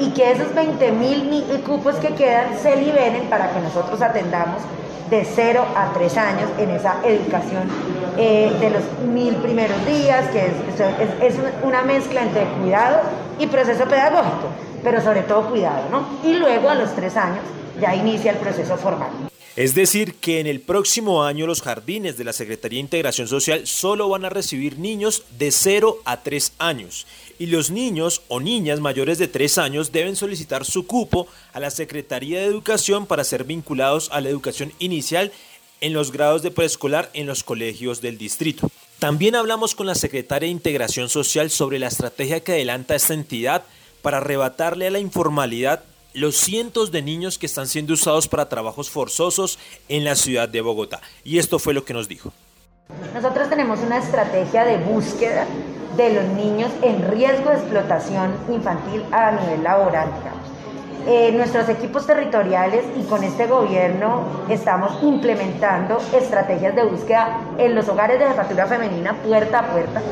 [0.00, 4.60] y que esos 20 mil cupos que quedan se liberen para que nosotros atendamos
[5.08, 7.70] de 0 a 3 años en esa educación
[8.18, 13.02] eh, de los mil primeros días, que es, es, una mezcla entre cuidado
[13.38, 14.48] y proceso pedagógico,
[14.82, 16.06] pero sobre todo cuidado, ¿no?
[16.24, 17.44] Y luego a los 3 años
[17.80, 19.10] ya inicia el proceso formal.
[19.56, 23.66] Es decir, que en el próximo año los jardines de la Secretaría de Integración Social
[23.66, 27.06] solo van a recibir niños de 0 a 3 años
[27.38, 31.70] y los niños o niñas mayores de 3 años deben solicitar su cupo a la
[31.70, 35.32] Secretaría de Educación para ser vinculados a la educación inicial
[35.80, 38.68] en los grados de preescolar en los colegios del distrito.
[38.98, 43.62] También hablamos con la Secretaria de Integración Social sobre la estrategia que adelanta esta entidad
[44.02, 45.82] para arrebatarle a la informalidad
[46.14, 49.58] los cientos de niños que están siendo usados para trabajos forzosos
[49.88, 51.02] en la ciudad de Bogotá.
[51.24, 52.32] Y esto fue lo que nos dijo.
[53.12, 55.46] Nosotros tenemos una estrategia de búsqueda
[55.96, 60.10] de los niños en riesgo de explotación infantil a nivel laboral,
[61.06, 67.88] eh, nuestros equipos territoriales y con este gobierno estamos implementando estrategias de búsqueda en los
[67.88, 70.02] hogares de jefatura femenina puerta a puerta.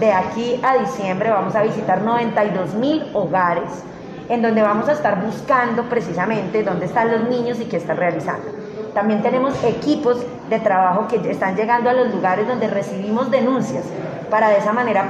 [0.00, 3.84] De aquí a diciembre vamos a visitar 92 mil hogares
[4.28, 8.59] en donde vamos a estar buscando precisamente dónde están los niños y qué están realizando.
[8.94, 10.18] También tenemos equipos
[10.48, 13.84] de trabajo que están llegando a los lugares donde recibimos denuncias
[14.30, 15.08] para de esa manera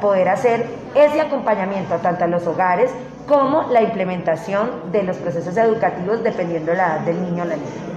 [0.00, 2.90] poder hacer ese acompañamiento tanto a los hogares
[3.26, 7.56] como la implementación de los procesos educativos dependiendo de la edad del niño o la
[7.56, 7.96] niña.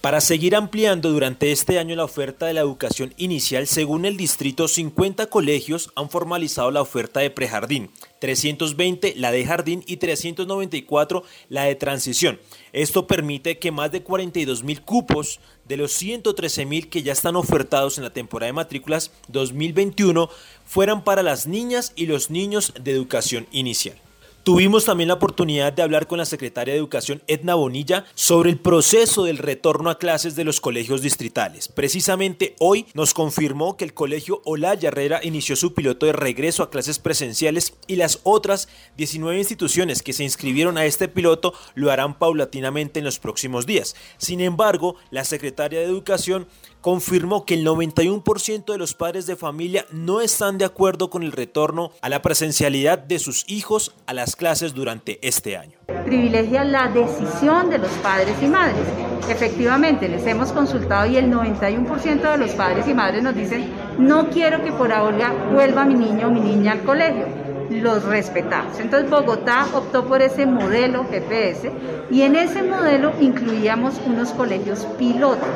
[0.00, 4.66] Para seguir ampliando durante este año la oferta de la educación inicial, según el distrito,
[4.66, 7.90] 50 colegios han formalizado la oferta de prejardín,
[8.20, 12.38] 320 la de jardín y 394 la de transición.
[12.72, 17.34] Esto permite que más de 42 mil cupos de los 113 mil que ya están
[17.34, 20.30] ofertados en la temporada de matrículas 2021
[20.64, 23.96] fueran para las niñas y los niños de educación inicial.
[24.42, 28.58] Tuvimos también la oportunidad de hablar con la secretaria de Educación Edna Bonilla sobre el
[28.58, 31.68] proceso del retorno a clases de los colegios distritales.
[31.68, 36.70] Precisamente hoy nos confirmó que el colegio Olaya Herrera inició su piloto de regreso a
[36.70, 42.18] clases presenciales y las otras 19 instituciones que se inscribieron a este piloto lo harán
[42.18, 43.94] paulatinamente en los próximos días.
[44.16, 46.48] Sin embargo, la secretaria de Educación
[46.80, 51.32] confirmó que el 91% de los padres de familia no están de acuerdo con el
[51.32, 55.78] retorno a la presencialidad de sus hijos a las clases durante este año.
[56.04, 58.86] Privilegia la decisión de los padres y madres.
[59.28, 64.30] Efectivamente, les hemos consultado y el 91% de los padres y madres nos dicen, no
[64.30, 68.78] quiero que por ahora vuelva mi niño o mi niña al colegio los respetamos.
[68.80, 71.70] Entonces Bogotá optó por ese modelo GPS
[72.10, 75.46] y en ese modelo incluíamos unos colegios piloto,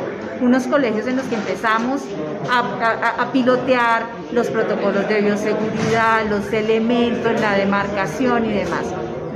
[0.40, 2.02] unos colegios en los que empezamos
[2.50, 8.84] a, pilotear los protocolos de bioseguridad, los elementos, la demarcación y demás.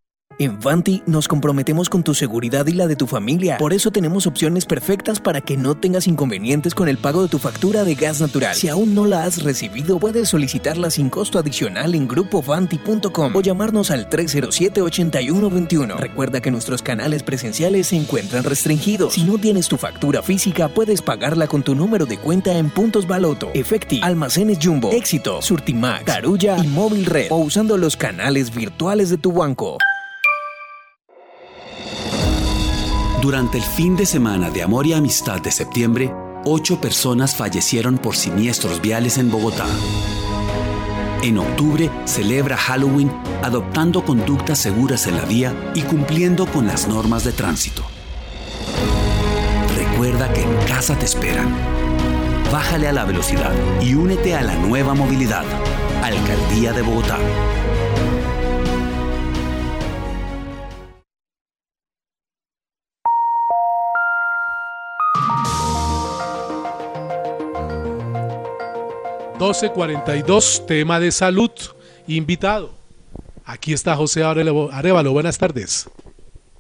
[0.42, 3.58] En Vanti nos comprometemos con tu seguridad y la de tu familia.
[3.58, 7.40] Por eso tenemos opciones perfectas para que no tengas inconvenientes con el pago de tu
[7.40, 8.56] factura de gas natural.
[8.56, 13.92] Si aún no la has recibido, puedes solicitarla sin costo adicional en grupovanti.com o llamarnos
[13.92, 15.98] al 307-8121.
[15.98, 19.16] Recuerda que nuestros canales presenciales se encuentran restringidos.
[19.16, 23.08] Si no tienes tu factura física, puedes pagarla con tu número de cuenta en Puntos
[23.08, 29.10] Baloto, Efecti, Almacenes Jumbo, Éxito, Surtimax, Carulla y Móvil Red o usando los canales virtuales
[29.10, 29.78] de tu banco.
[33.22, 36.14] Durante el fin de semana de Amor y Amistad de septiembre,
[36.46, 39.66] ocho personas fallecieron por siniestros viales en Bogotá.
[41.22, 43.12] En octubre celebra Halloween
[43.44, 47.84] adoptando conductas seguras en la vía y cumpliendo con las normas de tránsito.
[49.76, 51.54] Recuerda que en casa te esperan.
[52.54, 53.52] Bájale a la velocidad
[53.82, 55.44] y únete a la nueva movilidad.
[56.02, 57.18] Alcaldía de Bogotá.
[69.50, 71.50] ...1242, tema de salud,
[72.08, 72.70] invitado.
[73.48, 75.90] Aquí está José Arevalo, buenas tardes.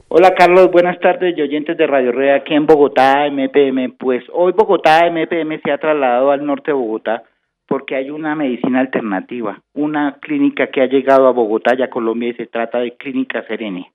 [0.07, 3.91] Hola Carlos, buenas tardes y oyentes de Radio Red aquí en Bogotá, MPM.
[3.95, 7.21] Pues hoy Bogotá, MPM se ha trasladado al norte de Bogotá
[7.67, 12.29] porque hay una medicina alternativa, una clínica que ha llegado a Bogotá y a Colombia
[12.29, 13.85] y se trata de Clínica Serenia.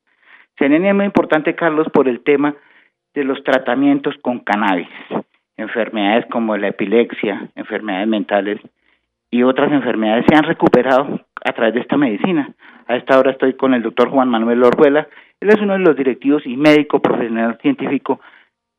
[0.56, 2.54] Serenia es muy importante, Carlos, por el tema
[3.12, 4.86] de los tratamientos con cannabis,
[5.56, 8.60] enfermedades como la epilepsia, enfermedades mentales
[9.34, 12.54] y otras enfermedades se han recuperado a través de esta medicina.
[12.86, 15.08] A esta hora estoy con el doctor Juan Manuel Orjuela,
[15.40, 18.20] él es uno de los directivos y médico profesional científico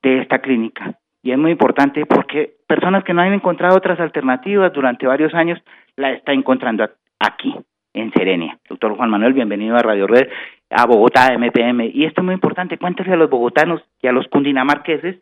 [0.02, 4.72] de esta clínica y es muy importante porque personas que no han encontrado otras alternativas
[4.72, 5.60] durante varios años
[5.98, 6.90] la está encontrando
[7.20, 7.54] aquí
[7.94, 8.58] en Serenia.
[8.70, 10.30] Doctor Juan Manuel, bienvenido a Radio Red,
[10.70, 11.92] a Bogotá, MPM.
[11.94, 15.18] Y esto es muy importante, cuéntese a los bogotanos y a los cundinamarqueses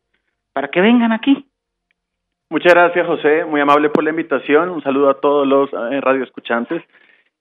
[0.53, 1.47] para que vengan aquí.
[2.53, 3.45] Muchas gracias, José.
[3.45, 4.69] Muy amable por la invitación.
[4.69, 6.83] Un saludo a todos los eh, radioescuchantes.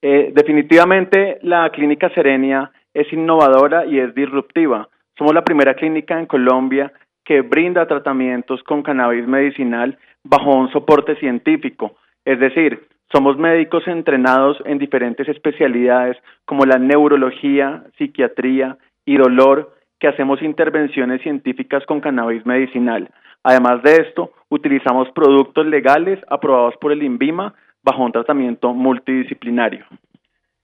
[0.00, 4.88] Eh, definitivamente, la Clínica Serenia es innovadora y es disruptiva.
[5.18, 6.90] Somos la primera clínica en Colombia
[7.26, 11.96] que brinda tratamientos con cannabis medicinal bajo un soporte científico.
[12.24, 12.80] Es decir,
[13.12, 21.20] somos médicos entrenados en diferentes especialidades como la neurología, psiquiatría y dolor, que hacemos intervenciones
[21.20, 23.10] científicas con cannabis medicinal.
[23.44, 29.84] Además de esto, utilizamos productos legales aprobados por el INVIMA bajo un tratamiento multidisciplinario.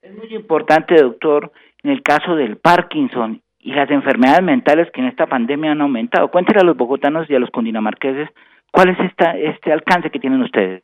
[0.02, 1.50] Es muy importante, doctor,
[1.82, 6.30] en el caso del Parkinson y las enfermedades mentales que en esta pandemia han aumentado.
[6.30, 8.28] Cuéntenle a los bogotanos y a los cundinamarqueses
[8.70, 10.82] cuál es esta, este alcance que tienen ustedes.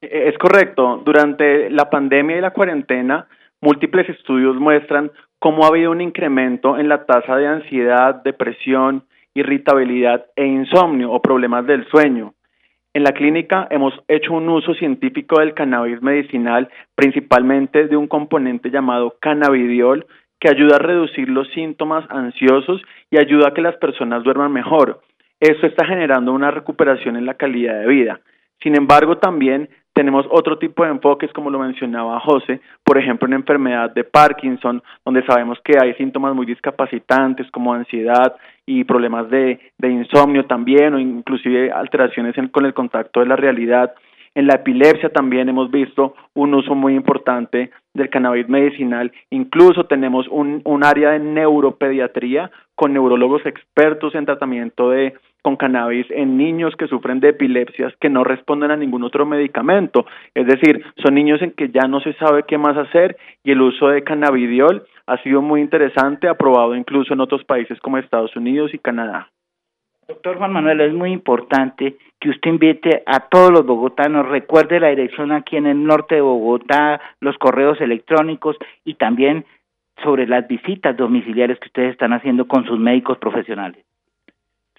[0.00, 1.02] Eh, es correcto.
[1.04, 3.26] Durante la pandemia y la cuarentena,
[3.60, 9.04] múltiples estudios muestran cómo ha habido un incremento en la tasa de ansiedad, depresión,
[9.40, 12.34] irritabilidad e insomnio o problemas del sueño.
[12.94, 18.70] En la clínica hemos hecho un uso científico del cannabis medicinal, principalmente de un componente
[18.70, 20.06] llamado cannabidiol,
[20.40, 25.00] que ayuda a reducir los síntomas ansiosos y ayuda a que las personas duerman mejor.
[25.40, 28.20] Esto está generando una recuperación en la calidad de vida.
[28.62, 33.34] Sin embargo, también tenemos otro tipo de enfoques, como lo mencionaba José, por ejemplo, en
[33.34, 38.36] enfermedad de Parkinson, donde sabemos que hay síntomas muy discapacitantes como ansiedad
[38.66, 43.94] y problemas de, de insomnio también, o inclusive alteraciones con el contacto de la realidad.
[44.34, 49.10] En la epilepsia también hemos visto un uso muy importante del cannabis medicinal.
[49.30, 55.14] Incluso tenemos un, un área de neuropediatría con neurólogos expertos en tratamiento de
[55.46, 60.04] con cannabis en niños que sufren de epilepsias que no responden a ningún otro medicamento.
[60.34, 63.60] Es decir, son niños en que ya no se sabe qué más hacer y el
[63.60, 68.74] uso de cannabidiol ha sido muy interesante, aprobado incluso en otros países como Estados Unidos
[68.74, 69.30] y Canadá.
[70.08, 74.88] Doctor Juan Manuel, es muy importante que usted invite a todos los bogotanos, recuerde la
[74.88, 79.44] dirección aquí en el norte de Bogotá, los correos electrónicos y también
[80.02, 83.85] sobre las visitas domiciliares que ustedes están haciendo con sus médicos profesionales.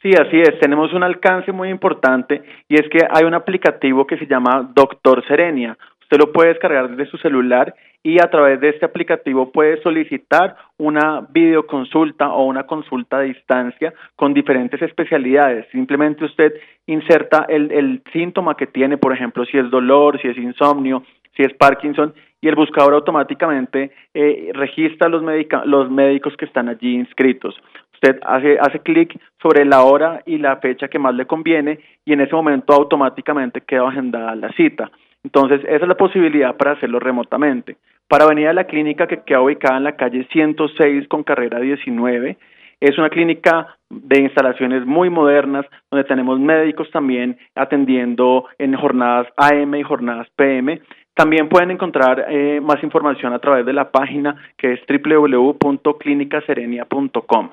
[0.02, 0.60] Sí, así es.
[0.60, 5.26] Tenemos un alcance muy importante y es que hay un aplicativo que se llama Doctor
[5.28, 5.78] Serenia.
[6.02, 7.74] Usted lo puede descargar desde su celular
[8.04, 13.94] y a través de este aplicativo puede solicitar una videoconsulta o una consulta a distancia
[14.16, 15.66] con diferentes especialidades.
[15.72, 16.54] Simplemente usted
[16.86, 21.04] inserta el, el síntoma que tiene, por ejemplo, si es dolor, si es insomnio,
[21.36, 25.24] si es Parkinson, y el buscador automáticamente eh, registra los,
[25.66, 27.56] los médicos que están allí inscritos.
[27.94, 32.14] Usted hace, hace clic sobre la hora y la fecha que más le conviene y
[32.14, 34.92] en ese momento automáticamente queda agendada la cita.
[35.24, 37.78] Entonces, esa es la posibilidad para hacerlo remotamente.
[38.08, 42.38] Para venir a la clínica que queda ubicada en la calle 106 con carrera 19,
[42.80, 49.76] es una clínica de instalaciones muy modernas, donde tenemos médicos también atendiendo en jornadas AM
[49.76, 50.80] y jornadas PM.
[51.18, 57.50] También pueden encontrar eh, más información a través de la página que es www.clinicaserenia.com.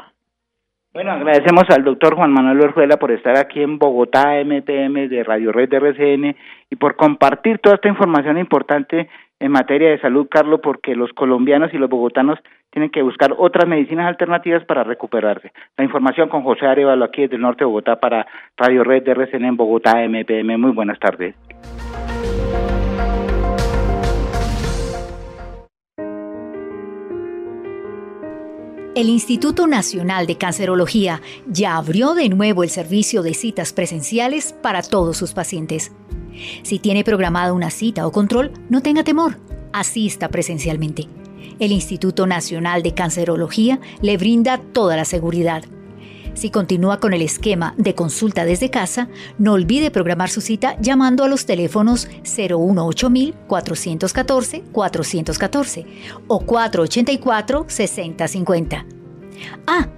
[0.93, 5.51] Bueno, agradecemos al doctor Juan Manuel Orjuela por estar aquí en Bogotá, MPM de Radio
[5.51, 6.37] Red de RCN
[6.71, 9.09] y por compartir toda esta información importante
[9.41, 12.39] en materia de salud, Carlos, porque los colombianos y los bogotanos
[12.71, 15.53] tienen que buscar otras medicinas alternativas para recuperarse.
[15.79, 18.27] La información con José Arevalo aquí desde el norte de Bogotá para
[18.59, 20.59] Radio Red de RCN en Bogotá, MPM.
[20.59, 21.35] Muy buenas tardes.
[28.95, 34.83] El Instituto Nacional de Cancerología ya abrió de nuevo el servicio de citas presenciales para
[34.83, 35.91] todos sus pacientes.
[36.63, 39.41] Si tiene programada una cita o control, no tenga temor,
[39.73, 41.09] asista presencialmente.
[41.59, 45.65] El Instituto Nacional de Cancerología le brinda toda la seguridad.
[46.35, 49.09] Si continúa con el esquema de consulta desde casa,
[49.39, 53.11] no olvide programar su cita llamando a los teléfonos 018
[53.47, 55.87] 414 414
[56.27, 58.87] o 484 6050.
[59.67, 59.89] Ah,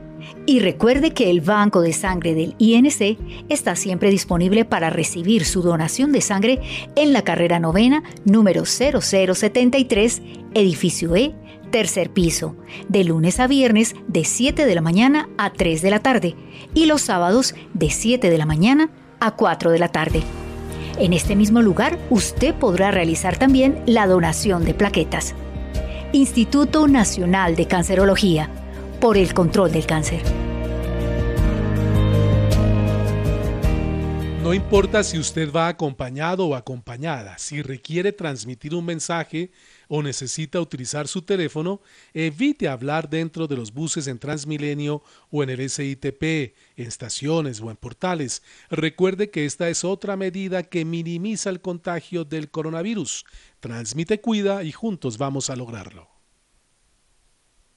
[0.45, 3.19] y recuerde que el banco de sangre del INC
[3.49, 6.61] está siempre disponible para recibir su donación de sangre
[6.95, 10.23] en la carrera novena número 0073,
[10.55, 11.35] edificio E,
[11.77, 12.57] tercer piso,
[12.89, 16.35] de lunes a viernes de 7 de la mañana a 3 de la tarde
[16.73, 18.89] y los sábados de 7 de la mañana
[19.21, 20.23] a 4 de la tarde.
[20.99, 25.35] En este mismo lugar usted podrá realizar también la donación de plaquetas.
[26.15, 28.49] Instituto Nacional de Cancerología
[28.99, 30.23] por el control del cáncer.
[34.43, 39.51] No importa si usted va acompañado o acompañada, si requiere transmitir un mensaje
[39.89, 41.81] o necesita utilizar su teléfono,
[42.15, 46.23] evite hablar dentro de los buses en Transmilenio o en el SITP,
[46.77, 48.43] en estaciones o en portales.
[48.71, 53.25] Recuerde que esta es otra medida que minimiza el contagio del coronavirus.
[53.61, 56.16] Transmite, cuida y juntos vamos a lograrlo.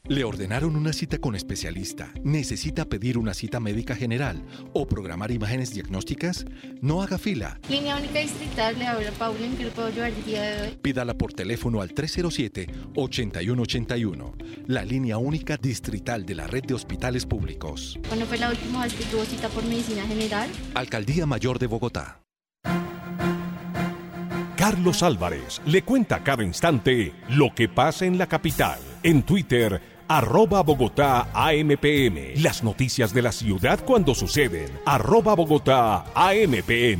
[0.08, 2.12] Le ordenaron una cita con especialista.
[2.24, 4.44] ¿Necesita pedir una cita médica general
[4.74, 6.46] o programar imágenes diagnósticas?
[6.82, 7.60] No haga fila.
[7.70, 10.78] Línea única distrital, le habla Paula, ¿en qué le puedo ayudar el día de hoy?
[10.82, 18.00] Pídala por teléfono al 307-8181, la línea única distrital de la red de hospitales públicos.
[18.08, 20.50] ¿Cuándo fue la última vez que tuvo cita por medicina general?
[20.74, 22.22] Alcaldía Mayor de Bogotá.
[24.60, 28.78] Carlos Álvarez le cuenta cada instante lo que pasa en la capital.
[29.04, 32.34] En Twitter, arroba Bogotá AMPM.
[32.44, 34.68] Las noticias de la ciudad cuando suceden.
[34.86, 37.00] Arroba Bogotá AMPM.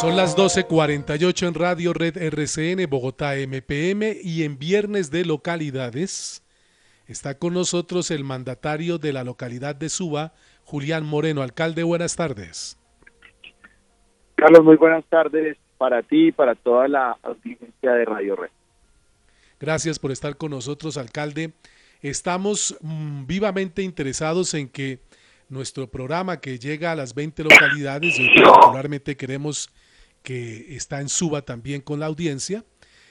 [0.00, 6.45] Son las 12.48 en Radio Red RCN, Bogotá MPM y en Viernes de Localidades.
[7.06, 10.32] Está con nosotros el mandatario de la localidad de Suba,
[10.64, 11.42] Julián Moreno.
[11.42, 12.78] Alcalde, buenas tardes.
[14.34, 18.50] Carlos, muy buenas tardes para ti y para toda la audiencia de Radio Red.
[19.60, 21.52] Gracias por estar con nosotros, alcalde.
[22.02, 24.98] Estamos mm, vivamente interesados en que
[25.48, 29.70] nuestro programa que llega a las 20 localidades, y particularmente queremos
[30.24, 32.64] que está en Suba también con la audiencia,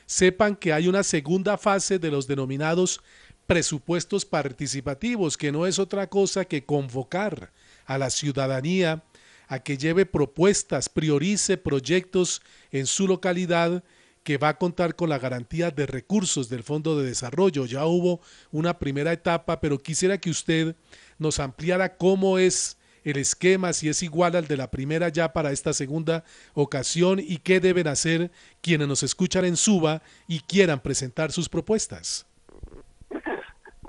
[0.06, 3.02] sepan que hay una segunda fase de los denominados
[3.48, 7.52] presupuestos participativos, que no es otra cosa que convocar
[7.86, 9.04] a la ciudadanía
[9.48, 12.42] a que lleve propuestas, priorice proyectos
[12.72, 13.84] en su localidad
[14.24, 17.68] que va a contar con la garantía de recursos del Fondo de Desarrollo.
[17.68, 18.22] Ya hubo
[18.52, 20.76] una primera etapa, pero quisiera que usted
[21.20, 25.52] nos ampliara cómo es el esquema, si es igual al de la primera ya para
[25.52, 26.24] esta segunda
[26.56, 28.32] ocasión y qué deben hacer
[28.62, 32.26] quienes nos escuchan en Suba y quieran presentar sus propuestas.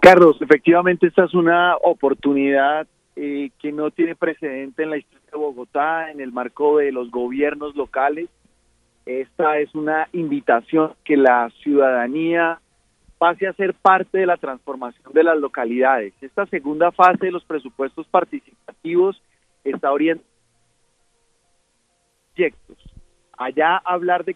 [0.06, 2.86] Carlos, efectivamente esta es una oportunidad
[3.16, 7.10] eh, que no tiene precedente en la historia de Bogotá, en el marco de los
[7.10, 8.28] gobiernos locales.
[9.04, 12.60] Esta es una invitación que la ciudadanía
[13.18, 16.14] pase a ser parte de la transformación de las localidades.
[16.20, 19.20] Esta segunda fase de los presupuestos participativos
[19.64, 20.30] está orientada
[22.30, 22.95] a proyectos.
[23.38, 24.34] Allá hablar de,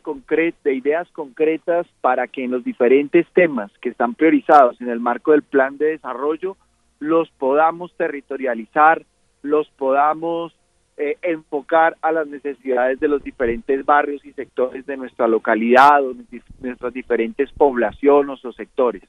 [0.62, 5.32] de ideas concretas para que en los diferentes temas que están priorizados en el marco
[5.32, 6.56] del plan de desarrollo
[6.98, 9.06] los podamos territorializar,
[9.42, 10.54] los podamos
[10.98, 16.14] eh, enfocar a las necesidades de los diferentes barrios y sectores de nuestra localidad o
[16.60, 19.02] nuestras diferentes poblaciones o sectores.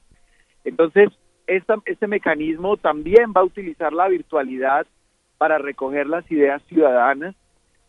[0.64, 1.10] Entonces,
[1.46, 4.86] esta, este mecanismo también va a utilizar la virtualidad
[5.36, 7.34] para recoger las ideas ciudadanas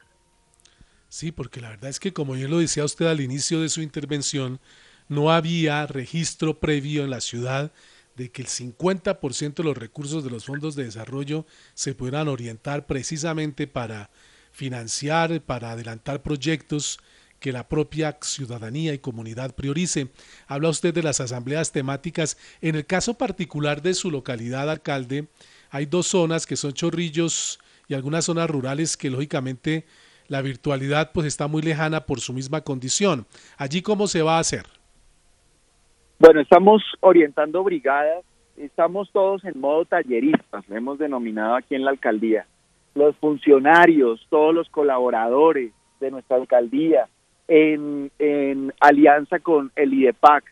[1.07, 3.81] Sí, porque la verdad es que como yo lo decía usted al inicio de su
[3.81, 4.59] intervención,
[5.07, 7.71] no había registro previo en la ciudad
[8.17, 12.85] de que el 50% de los recursos de los fondos de desarrollo se puedan orientar
[12.85, 14.09] precisamente para
[14.51, 16.99] financiar, para adelantar proyectos
[17.39, 20.09] que la propia ciudadanía y comunidad priorice.
[20.47, 22.37] Habla usted de las asambleas temáticas.
[22.61, 25.27] En el caso particular de su localidad, alcalde,
[25.69, 29.85] hay dos zonas que son chorrillos y algunas zonas rurales que lógicamente
[30.27, 33.25] la virtualidad pues está muy lejana por su misma condición.
[33.57, 34.63] Allí cómo se va a hacer?
[36.19, 38.25] Bueno, estamos orientando brigadas,
[38.57, 42.47] estamos todos en modo talleristas, lo hemos denominado aquí en la alcaldía.
[42.95, 47.07] Los funcionarios, todos los colaboradores de nuestra alcaldía,
[47.47, 50.43] en, alianza con el IDEPAC,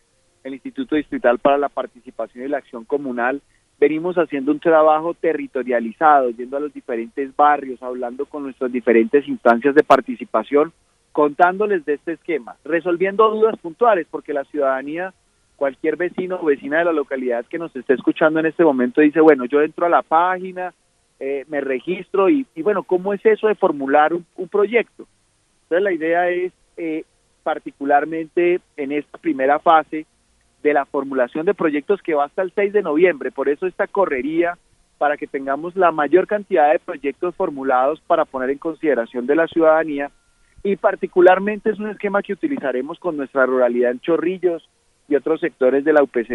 [0.44, 3.42] el Instituto Distrital para la Participación y la Acción Comunal,
[3.78, 9.74] venimos haciendo un trabajo territorializado, yendo a los diferentes barrios, hablando con nuestras diferentes instancias
[9.74, 10.72] de participación,
[11.12, 15.12] contándoles de este esquema, resolviendo dudas puntuales, porque la ciudadanía
[15.56, 19.20] cualquier vecino o vecina de la localidad que nos esté escuchando en este momento dice,
[19.20, 20.72] bueno, yo entro a la página,
[21.18, 25.06] eh, me registro y, bueno, ¿cómo es eso de formular un, proyecto?
[25.62, 27.04] Entonces la idea es, eh,
[27.42, 30.06] particularmente en esta primera fase
[30.62, 33.86] de la formulación de proyectos que va hasta el 6 de noviembre, por eso esta
[33.86, 34.58] correría
[34.98, 39.46] para que tengamos la mayor cantidad de proyectos formulados para poner en consideración de la
[39.46, 40.10] ciudadanía
[40.62, 44.68] y particularmente es un esquema que utilizaremos con nuestra ruralidad en Chorrillos,
[45.08, 46.30] y otros sectores de la UPZ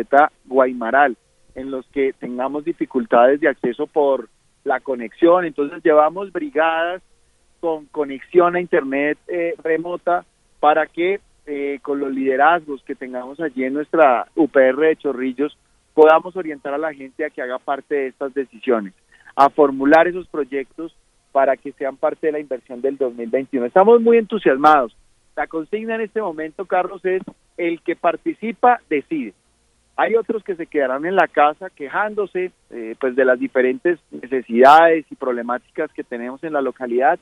[0.46, 1.18] Guaymaral,
[1.56, 4.30] en los que tengamos dificultades de acceso por
[4.64, 5.46] la conexión.
[5.46, 7.02] Entonces llevamos brigadas
[7.60, 10.26] con conexión a Internet eh, remota
[10.62, 15.57] para que eh, con los liderazgos que tengamos allí en nuestra UPR de Chorrillos
[15.95, 18.93] podamos orientar a la gente a que haga parte de estas decisiones,
[19.36, 20.95] a formular esos proyectos
[21.32, 23.66] para que sean parte de la inversión del 2021.
[23.66, 24.95] Estamos muy entusiasmados.
[25.36, 27.24] La consigna en este momento, Carlos, es
[27.57, 29.34] el que participa decide.
[29.97, 35.05] Hay otros que se quedarán en la casa quejándose eh, pues de las diferentes necesidades
[35.09, 37.20] y problemáticas que tenemos en la localidad,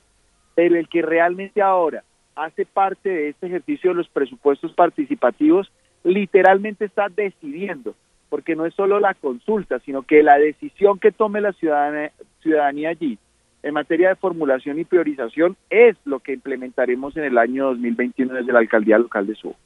[0.56, 2.04] pero el que realmente ahora
[2.44, 5.72] hace parte de este ejercicio de los presupuestos participativos
[6.04, 7.96] literalmente está decidiendo,
[8.30, 12.12] porque no es solo la consulta, sino que la decisión que tome la ciudadanía,
[12.42, 13.18] ciudadanía allí
[13.62, 18.54] en materia de formulación y priorización es lo que implementaremos en el año 2021 desde
[18.54, 19.58] la alcaldía local de Subo.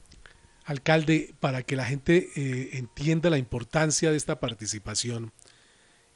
[0.66, 5.30] Alcalde, para que la gente eh, entienda la importancia de esta participación,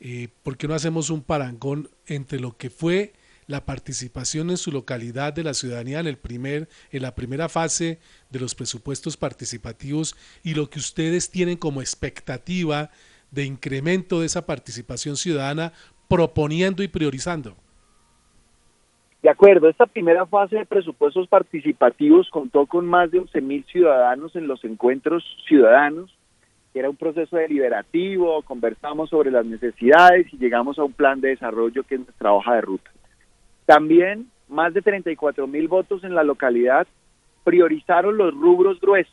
[0.00, 3.12] eh, ¿por qué no hacemos un parangón entre lo que fue
[3.49, 7.99] la participación en su localidad de la ciudadanía en, el primer, en la primera fase
[8.30, 12.90] de los presupuestos participativos y lo que ustedes tienen como expectativa
[13.30, 15.72] de incremento de esa participación ciudadana
[16.09, 17.57] proponiendo y priorizando?
[19.22, 24.46] De acuerdo, esta primera fase de presupuestos participativos contó con más de 11.000 ciudadanos en
[24.46, 26.16] los encuentros ciudadanos.
[26.72, 31.82] Era un proceso deliberativo, conversamos sobre las necesidades y llegamos a un plan de desarrollo
[31.82, 32.90] que es nuestra hoja de ruta.
[33.68, 36.86] También más de 34.000 votos en la localidad
[37.44, 39.12] priorizaron los rubros gruesos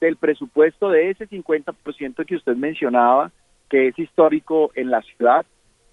[0.00, 3.30] del presupuesto de ese 50% que usted mencionaba,
[3.70, 5.46] que es histórico en la ciudad,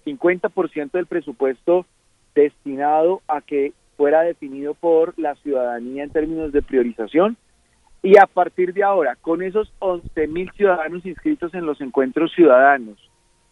[0.04, 1.86] 50% del presupuesto
[2.34, 7.36] destinado a que fuera definido por la ciudadanía en términos de priorización.
[8.02, 12.98] Y a partir de ahora, con esos 11 mil ciudadanos inscritos en los encuentros ciudadanos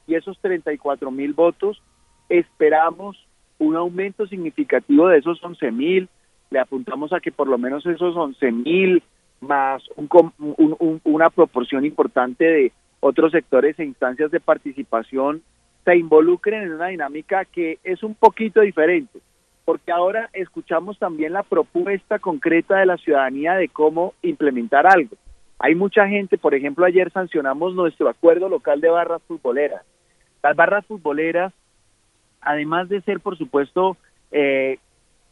[0.08, 1.80] y esos 34 mil votos,
[2.28, 3.27] esperamos
[3.59, 6.09] un aumento significativo de esos 11 mil.
[6.50, 9.02] Le apuntamos a que por lo menos esos 11 mil
[9.40, 9.82] más
[11.04, 15.42] una proporción importante de otros sectores e instancias de participación
[15.84, 19.20] se involucren en una dinámica que es un poquito diferente,
[19.64, 25.16] porque ahora escuchamos también la propuesta concreta de la ciudadanía de cómo implementar algo.
[25.59, 29.82] Hay mucha gente, por ejemplo, ayer sancionamos nuestro acuerdo local de barras futboleras.
[30.42, 31.52] Las barras futboleras,
[32.41, 33.97] además de ser, por supuesto,
[34.30, 34.78] eh,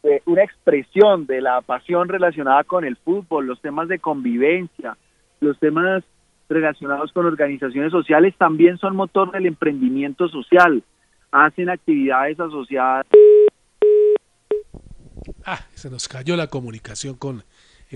[0.03, 4.97] eh, una expresión de la pasión relacionada con el fútbol, los temas de convivencia,
[5.41, 6.05] los temas
[6.49, 10.83] relacionados con organizaciones sociales también son motor del emprendimiento social.
[11.33, 13.07] Hacen actividades asociadas.
[15.45, 17.43] Ah, se nos cayó la comunicación con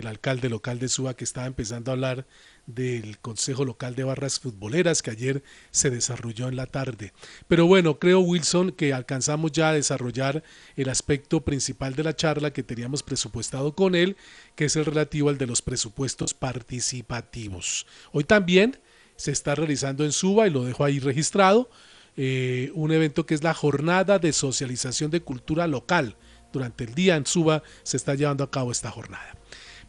[0.01, 2.27] el alcalde local de Suba que estaba empezando a hablar
[2.67, 7.13] del Consejo Local de Barras Futboleras que ayer se desarrolló en la tarde.
[7.49, 10.43] Pero bueno, creo Wilson que alcanzamos ya a desarrollar
[10.77, 14.17] el aspecto principal de la charla que teníamos presupuestado con él,
[14.55, 17.87] que es el relativo al de los presupuestos participativos.
[18.13, 18.79] Hoy también
[19.17, 21.69] se está realizando en Suba, y lo dejo ahí registrado,
[22.17, 26.17] eh, un evento que es la Jornada de Socialización de Cultura Local.
[26.53, 29.40] Durante el día en Suba se está llevando a cabo esta jornada.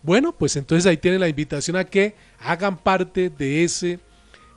[0.03, 3.99] Bueno, pues entonces ahí tienen la invitación a que hagan parte de ese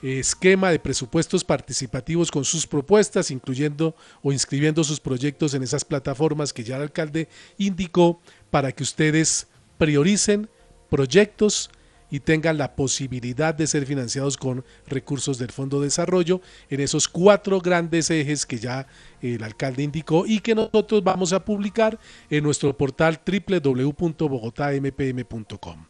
[0.03, 5.85] eh, esquema de presupuestos participativos con sus propuestas, incluyendo o inscribiendo sus proyectos en esas
[5.85, 7.29] plataformas que ya el alcalde
[7.59, 8.21] indicó
[8.51, 10.49] para que ustedes prioricen
[10.89, 11.71] proyectos
[12.11, 17.09] y tengan la posibilidad de ser financiados con recursos del Fondo de Desarrollo en esos
[17.09, 18.87] cuatro grandes ejes que ya
[19.21, 21.99] el alcalde indicó y que nosotros vamos a publicar
[22.31, 25.87] en nuestro portal www.bogotampm.com.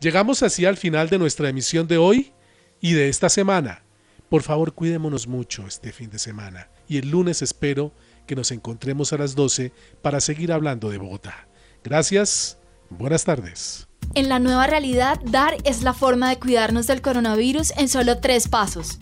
[0.00, 2.32] Llegamos así al final de nuestra emisión de hoy
[2.80, 3.84] y de esta semana.
[4.28, 7.92] Por favor, cuidémonos mucho este fin de semana y el lunes espero
[8.26, 11.48] que nos encontremos a las 12 para seguir hablando de Bogotá.
[11.82, 12.58] Gracias,
[12.90, 13.86] buenas tardes.
[14.14, 18.48] En la nueva realidad, dar es la forma de cuidarnos del coronavirus en solo tres
[18.48, 18.98] pasos.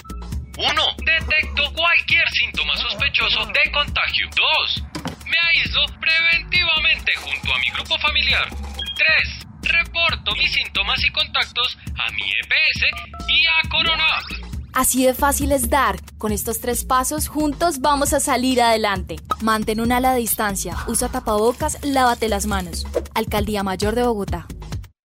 [0.57, 0.67] 1.
[0.99, 4.29] Detecto cualquier síntoma sospechoso de contagio.
[4.37, 4.85] 2.
[5.27, 8.49] Me aíslo preventivamente junto a mi grupo familiar.
[8.95, 9.73] 3.
[9.73, 14.53] Reporto mis síntomas y contactos a mi EPS y a Corona.
[14.75, 15.97] Así de fácil es dar.
[16.17, 19.17] Con estos tres pasos, juntos vamos a salir adelante.
[19.43, 22.87] Mantén una ala de distancia, usa tapabocas, lávate las manos.
[23.15, 24.47] Alcaldía Mayor de Bogotá.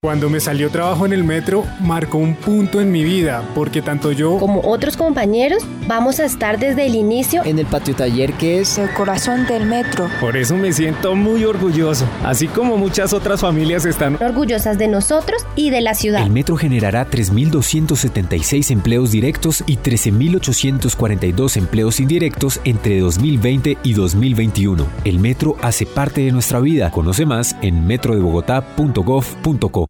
[0.04, 4.12] Cuando me salió trabajo en el metro, marcó un punto en mi vida, porque tanto
[4.12, 8.60] yo como otros compañeros vamos a estar desde el inicio en el patio taller que
[8.60, 10.08] es el corazón del metro.
[10.22, 15.44] Por eso me siento muy orgulloso, así como muchas otras familias están orgullosas de nosotros
[15.56, 16.22] y de la ciudad.
[16.22, 24.86] El metro generará 3.276 empleos directos y 13.842 empleos indirectos entre 2020 y 2021.
[25.06, 26.92] El metro hace parte de nuestra vida.
[26.92, 29.88] Conoce más en metrodebogotá.gov.co.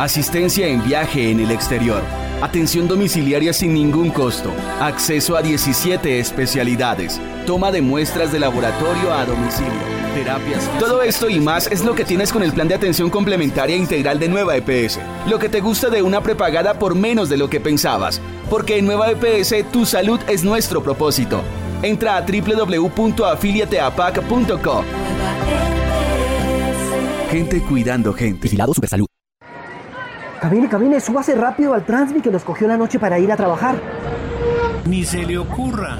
[0.00, 2.02] Asistencia en viaje en el exterior.
[2.40, 4.50] Atención domiciliaria sin ningún costo.
[4.80, 7.20] Acceso a 17 especialidades.
[7.46, 9.78] Toma de muestras de laboratorio a domicilio.
[10.14, 10.66] Terapias.
[10.78, 14.18] Todo esto y más es lo que tienes con el plan de atención complementaria integral
[14.18, 14.98] de Nueva EPS.
[15.28, 18.22] Lo que te gusta de una prepagada por menos de lo que pensabas.
[18.48, 21.42] Porque en Nueva EPS tu salud es nuestro propósito.
[21.82, 24.84] Entra a www.afiliateapac.co.
[27.30, 28.44] Gente cuidando gente.
[28.44, 29.10] Vigilado Supersalud.
[30.40, 33.76] Camine, camine, súbase rápido al Transmi que nos cogió la noche para ir a trabajar.
[34.86, 35.98] Ni se le ocurra.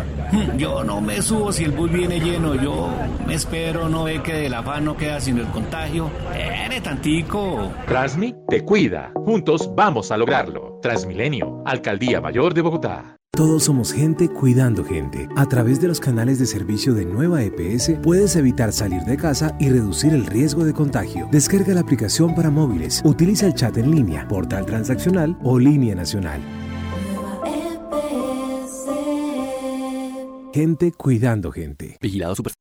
[0.57, 2.55] Yo no me subo si el bus viene lleno.
[2.55, 2.88] Yo
[3.26, 6.11] me espero, no ve que del afán no queda sino el contagio.
[6.34, 7.70] ¡Eres tantico!
[7.86, 9.12] Transmi te cuida.
[9.14, 10.78] Juntos vamos a lograrlo.
[10.80, 13.19] Transmilenio, Alcaldía Mayor de Bogotá.
[13.33, 15.26] Todos somos gente cuidando gente.
[15.35, 19.57] A través de los canales de servicio de Nueva EPS puedes evitar salir de casa
[19.59, 21.26] y reducir el riesgo de contagio.
[21.33, 26.41] Descarga la aplicación para móviles, utiliza el chat en línea, portal transaccional o línea nacional.
[30.53, 31.97] Gente cuidando gente.
[32.03, 32.53] Vigilado Super